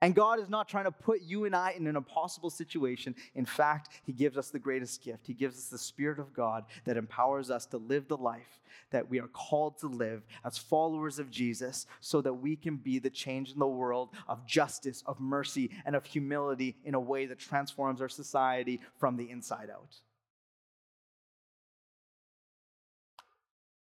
And 0.00 0.14
God 0.14 0.38
is 0.38 0.48
not 0.48 0.68
trying 0.68 0.84
to 0.84 0.92
put 0.92 1.22
you 1.22 1.44
and 1.44 1.56
I 1.56 1.72
in 1.72 1.86
an 1.86 1.96
impossible 1.96 2.50
situation. 2.50 3.16
In 3.34 3.44
fact, 3.44 3.88
He 4.04 4.12
gives 4.12 4.36
us 4.36 4.50
the 4.50 4.58
greatest 4.58 5.02
gift. 5.02 5.26
He 5.26 5.34
gives 5.34 5.56
us 5.56 5.66
the 5.66 5.78
Spirit 5.78 6.20
of 6.20 6.32
God 6.32 6.64
that 6.84 6.96
empowers 6.96 7.50
us 7.50 7.66
to 7.66 7.78
live 7.78 8.06
the 8.06 8.16
life 8.16 8.60
that 8.90 9.08
we 9.08 9.20
are 9.20 9.28
called 9.28 9.78
to 9.78 9.86
live 9.86 10.22
as 10.44 10.56
followers 10.56 11.18
of 11.18 11.30
Jesus 11.30 11.86
so 12.00 12.20
that 12.22 12.32
we 12.32 12.56
can 12.56 12.76
be 12.76 12.98
the 12.98 13.10
change 13.10 13.52
in 13.52 13.58
the 13.58 13.66
world 13.66 14.10
of 14.28 14.46
justice, 14.46 15.02
of 15.06 15.20
mercy, 15.20 15.70
and 15.84 15.94
of 15.94 16.04
humility 16.04 16.76
in 16.84 16.94
a 16.94 17.00
way 17.00 17.26
that 17.26 17.38
transforms 17.38 18.00
our 18.00 18.08
society 18.08 18.80
from 18.98 19.16
the 19.16 19.30
inside 19.30 19.70
out. 19.70 19.96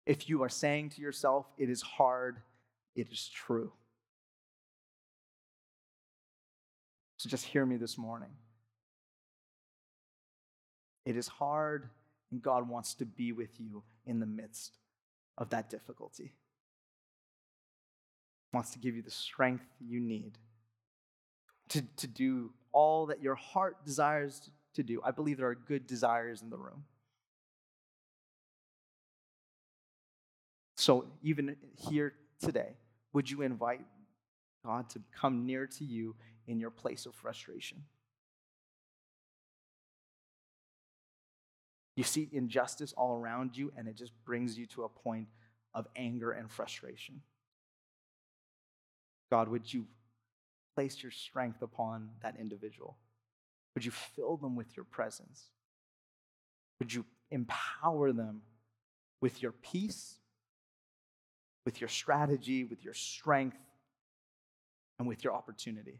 If 0.05 0.29
you 0.29 0.43
are 0.43 0.49
saying 0.49 0.91
to 0.91 1.01
yourself, 1.01 1.47
it 1.57 1.69
is 1.69 1.81
hard, 1.81 2.37
it 2.95 3.07
is 3.11 3.27
true. 3.27 3.71
So 7.25 7.29
just 7.29 7.45
hear 7.45 7.65
me 7.65 7.77
this 7.77 7.97
morning. 7.97 8.29
It 11.07 11.17
is 11.17 11.27
hard, 11.27 11.89
and 12.29 12.39
God 12.39 12.69
wants 12.69 12.93
to 12.93 13.05
be 13.05 13.31
with 13.31 13.59
you 13.59 13.81
in 14.05 14.19
the 14.19 14.27
midst 14.27 14.77
of 15.35 15.49
that 15.49 15.71
difficulty. 15.71 16.35
He 18.51 18.55
wants 18.55 18.69
to 18.73 18.77
give 18.77 18.95
you 18.95 19.01
the 19.01 19.09
strength 19.09 19.65
you 19.79 19.99
need 19.99 20.37
to, 21.69 21.81
to 21.97 22.05
do 22.05 22.51
all 22.71 23.07
that 23.07 23.23
your 23.23 23.33
heart 23.33 23.83
desires 23.83 24.51
to 24.75 24.83
do. 24.83 25.01
I 25.03 25.09
believe 25.09 25.37
there 25.37 25.47
are 25.47 25.55
good 25.55 25.87
desires 25.87 26.43
in 26.43 26.51
the 26.51 26.59
room. 26.59 26.83
So, 30.77 31.07
even 31.23 31.55
here 31.89 32.13
today, 32.39 32.73
would 33.13 33.31
you 33.31 33.41
invite 33.41 33.81
God 34.63 34.91
to 34.91 35.01
come 35.19 35.47
near 35.47 35.65
to 35.65 35.83
you 35.83 36.13
in 36.47 36.59
your 36.59 36.71
place 36.71 37.05
of 37.05 37.15
frustration? 37.15 37.83
You 41.95 42.03
see 42.03 42.29
injustice 42.31 42.93
all 42.97 43.15
around 43.15 43.55
you, 43.57 43.71
and 43.77 43.87
it 43.87 43.95
just 43.95 44.11
brings 44.25 44.57
you 44.57 44.65
to 44.67 44.83
a 44.83 44.89
point 44.89 45.27
of 45.73 45.87
anger 45.95 46.31
and 46.31 46.51
frustration. 46.51 47.21
God, 49.31 49.47
would 49.47 49.73
you 49.73 49.85
place 50.75 51.01
your 51.01 51.11
strength 51.11 51.61
upon 51.61 52.09
that 52.21 52.35
individual? 52.39 52.97
Would 53.73 53.85
you 53.85 53.91
fill 53.91 54.37
them 54.37 54.55
with 54.55 54.75
your 54.75 54.83
presence? 54.85 55.45
Would 56.79 56.93
you 56.93 57.05
empower 57.31 58.11
them 58.11 58.41
with 59.21 59.41
your 59.41 59.53
peace, 59.53 60.15
with 61.65 61.79
your 61.81 61.87
strategy, 61.87 62.63
with 62.65 62.83
your 62.83 62.93
strength, 62.93 63.57
and 64.99 65.07
with 65.07 65.23
your 65.23 65.33
opportunity? 65.33 65.99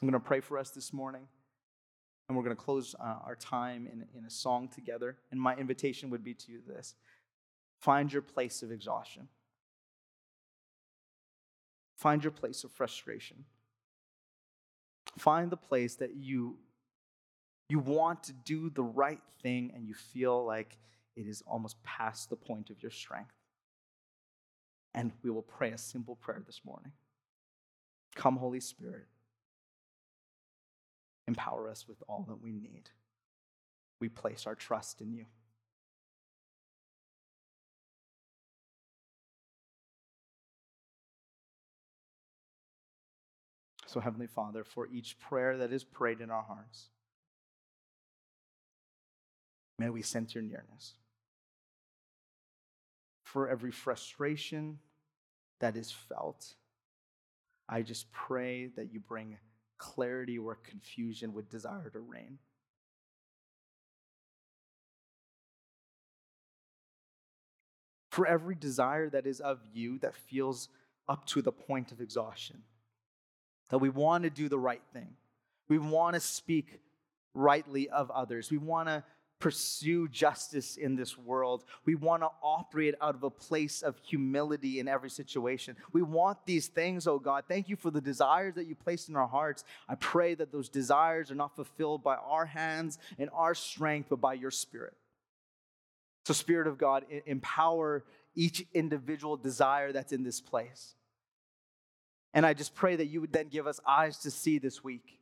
I'm 0.00 0.08
going 0.08 0.20
to 0.20 0.26
pray 0.26 0.40
for 0.40 0.58
us 0.58 0.70
this 0.70 0.92
morning, 0.92 1.22
and 2.28 2.36
we're 2.36 2.44
going 2.44 2.56
to 2.56 2.62
close 2.62 2.94
uh, 3.00 3.16
our 3.24 3.36
time 3.36 3.88
in, 3.90 4.04
in 4.16 4.26
a 4.26 4.30
song 4.30 4.68
together. 4.68 5.16
And 5.30 5.40
my 5.40 5.56
invitation 5.56 6.10
would 6.10 6.22
be 6.22 6.34
to 6.34 6.52
you 6.52 6.60
this 6.66 6.94
find 7.80 8.12
your 8.12 8.22
place 8.22 8.62
of 8.62 8.70
exhaustion. 8.72 9.28
Find 11.96 12.22
your 12.22 12.30
place 12.30 12.62
of 12.64 12.72
frustration. 12.72 13.44
Find 15.18 15.50
the 15.50 15.56
place 15.56 15.94
that 15.96 16.14
you, 16.14 16.58
you 17.70 17.78
want 17.78 18.22
to 18.24 18.32
do 18.34 18.68
the 18.68 18.82
right 18.82 19.20
thing 19.42 19.72
and 19.74 19.86
you 19.86 19.94
feel 19.94 20.44
like 20.44 20.76
it 21.16 21.26
is 21.26 21.42
almost 21.46 21.82
past 21.82 22.28
the 22.28 22.36
point 22.36 22.68
of 22.68 22.82
your 22.82 22.90
strength. 22.90 23.32
And 24.94 25.12
we 25.22 25.30
will 25.30 25.42
pray 25.42 25.72
a 25.72 25.78
simple 25.78 26.16
prayer 26.16 26.42
this 26.44 26.60
morning. 26.64 26.92
Come, 28.14 28.36
Holy 28.36 28.60
Spirit, 28.60 29.06
empower 31.26 31.68
us 31.68 31.86
with 31.88 32.02
all 32.08 32.24
that 32.28 32.42
we 32.42 32.52
need. 32.52 32.90
We 34.00 34.08
place 34.08 34.46
our 34.46 34.54
trust 34.54 35.00
in 35.00 35.12
you. 35.12 35.26
So, 43.86 44.00
Heavenly 44.00 44.26
Father, 44.26 44.62
for 44.62 44.86
each 44.88 45.18
prayer 45.18 45.56
that 45.56 45.72
is 45.72 45.82
prayed 45.82 46.20
in 46.20 46.30
our 46.30 46.42
hearts, 46.42 46.90
may 49.78 49.88
we 49.88 50.02
sense 50.02 50.34
your 50.34 50.42
nearness. 50.42 50.94
For 53.24 53.48
every 53.48 53.70
frustration 53.70 54.80
that 55.60 55.76
is 55.76 55.90
felt, 55.90 56.54
I 57.68 57.82
just 57.82 58.12
pray 58.12 58.66
that 58.76 58.92
you 58.92 59.00
bring 59.00 59.38
clarity 59.78 60.38
where 60.38 60.54
confusion 60.54 61.32
would 61.34 61.48
desire 61.48 61.90
to 61.90 62.00
reign. 62.00 62.38
For 68.10 68.26
every 68.26 68.54
desire 68.54 69.10
that 69.10 69.26
is 69.26 69.40
of 69.40 69.60
you 69.74 69.98
that 69.98 70.14
feels 70.14 70.68
up 71.08 71.26
to 71.26 71.42
the 71.42 71.52
point 71.52 71.92
of 71.92 72.00
exhaustion 72.00 72.62
that 73.68 73.78
we 73.78 73.88
want 73.88 74.24
to 74.24 74.30
do 74.30 74.48
the 74.48 74.58
right 74.58 74.82
thing. 74.92 75.16
We 75.68 75.78
want 75.78 76.14
to 76.14 76.20
speak 76.20 76.80
rightly 77.34 77.88
of 77.88 78.10
others. 78.10 78.50
We 78.50 78.58
want 78.58 78.88
to 78.88 79.04
pursue 79.38 80.08
justice 80.08 80.76
in 80.76 80.96
this 80.96 81.18
world. 81.18 81.64
We 81.84 81.94
want 81.94 82.22
to 82.22 82.30
operate 82.42 82.94
out 83.00 83.14
of 83.14 83.22
a 83.22 83.30
place 83.30 83.82
of 83.82 83.96
humility 84.02 84.80
in 84.80 84.88
every 84.88 85.10
situation. 85.10 85.76
We 85.92 86.02
want 86.02 86.38
these 86.46 86.68
things, 86.68 87.06
oh 87.06 87.18
God. 87.18 87.44
Thank 87.48 87.68
you 87.68 87.76
for 87.76 87.90
the 87.90 88.00
desires 88.00 88.54
that 88.54 88.66
you 88.66 88.74
placed 88.74 89.08
in 89.08 89.16
our 89.16 89.26
hearts. 89.26 89.64
I 89.88 89.94
pray 89.96 90.34
that 90.34 90.52
those 90.52 90.68
desires 90.68 91.30
are 91.30 91.34
not 91.34 91.54
fulfilled 91.54 92.02
by 92.02 92.16
our 92.16 92.46
hands 92.46 92.98
and 93.18 93.28
our 93.32 93.54
strength, 93.54 94.08
but 94.08 94.20
by 94.20 94.34
your 94.34 94.50
Spirit. 94.50 94.94
So, 96.24 96.32
Spirit 96.32 96.66
of 96.66 96.78
God, 96.78 97.04
empower 97.26 98.04
each 98.34 98.66
individual 98.74 99.36
desire 99.36 99.92
that's 99.92 100.12
in 100.12 100.24
this 100.24 100.40
place. 100.40 100.94
And 102.34 102.44
I 102.44 102.52
just 102.52 102.74
pray 102.74 102.96
that 102.96 103.06
you 103.06 103.20
would 103.20 103.32
then 103.32 103.48
give 103.48 103.66
us 103.66 103.80
eyes 103.86 104.18
to 104.18 104.30
see 104.30 104.58
this 104.58 104.82
week. 104.82 105.15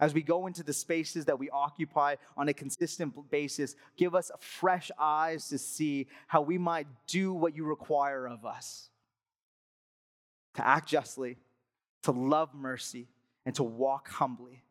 As 0.00 0.14
we 0.14 0.22
go 0.22 0.46
into 0.46 0.62
the 0.62 0.72
spaces 0.72 1.24
that 1.24 1.38
we 1.38 1.50
occupy 1.50 2.16
on 2.36 2.48
a 2.48 2.54
consistent 2.54 3.14
basis, 3.30 3.74
give 3.96 4.14
us 4.14 4.30
fresh 4.38 4.90
eyes 4.98 5.48
to 5.48 5.58
see 5.58 6.06
how 6.28 6.40
we 6.40 6.56
might 6.56 6.86
do 7.06 7.32
what 7.32 7.56
you 7.56 7.64
require 7.64 8.28
of 8.28 8.44
us 8.44 8.90
to 10.54 10.66
act 10.66 10.88
justly, 10.88 11.36
to 12.02 12.10
love 12.10 12.52
mercy, 12.52 13.06
and 13.46 13.54
to 13.54 13.62
walk 13.62 14.08
humbly. 14.08 14.64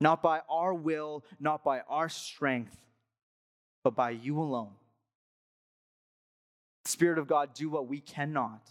Not 0.00 0.22
by 0.22 0.40
our 0.48 0.72
will, 0.72 1.24
not 1.40 1.64
by 1.64 1.80
our 1.88 2.08
strength, 2.08 2.76
but 3.82 3.96
by 3.96 4.10
you 4.10 4.38
alone. 4.38 4.70
Spirit 6.84 7.18
of 7.18 7.26
God, 7.26 7.54
do 7.54 7.68
what 7.68 7.88
we 7.88 8.00
cannot 8.00 8.68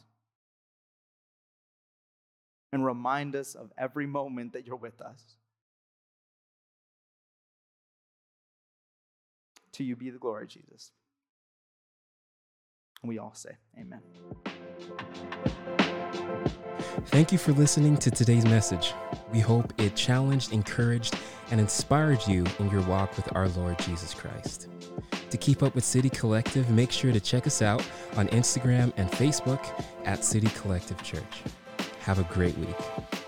and 2.74 2.84
remind 2.84 3.36
us 3.36 3.53
of 3.53 3.71
every 3.78 4.07
moment 4.07 4.51
that 4.53 4.65
you're 4.65 4.76
with 4.76 4.99
us. 4.99 5.36
To 9.74 9.84
you 9.84 9.95
be 9.95 10.09
the 10.09 10.17
glory, 10.17 10.47
Jesus. 10.47 10.91
And 13.01 13.09
we 13.09 13.19
all 13.19 13.34
say, 13.36 13.51
Amen. 13.80 14.01
Thank 17.07 17.32
you 17.32 17.38
for 17.38 17.51
listening 17.51 17.95
to 17.97 18.09
today's 18.09 18.45
message. 18.45 18.93
We 19.32 19.39
hope 19.39 19.80
it 19.80 19.95
challenged, 19.95 20.51
encouraged, 20.51 21.15
and 21.51 21.59
inspired 21.59 22.26
you 22.28 22.43
in 22.57 22.71
your 22.71 22.82
walk 22.82 23.15
with 23.15 23.36
our 23.36 23.49
Lord 23.49 23.78
Jesus 23.80 24.15
Christ. 24.15 24.67
To 25.30 25.38
keep 25.38 25.61
up 25.61 25.76
with 25.76 25.84
City 25.84 26.09
Collective, 26.09 26.69
make 26.71 26.91
sure 26.91 27.11
to 27.11 27.19
check 27.19 27.45
us 27.45 27.61
out 27.61 27.86
on 28.15 28.28
Instagram 28.30 28.91
and 28.97 29.11
Facebook 29.11 29.63
at 30.05 30.26
City 30.26 30.47
Collective 30.55 31.01
Church. 31.03 31.43
Have 32.04 32.20
a 32.20 32.24
great 32.24 32.58
week. 32.58 33.22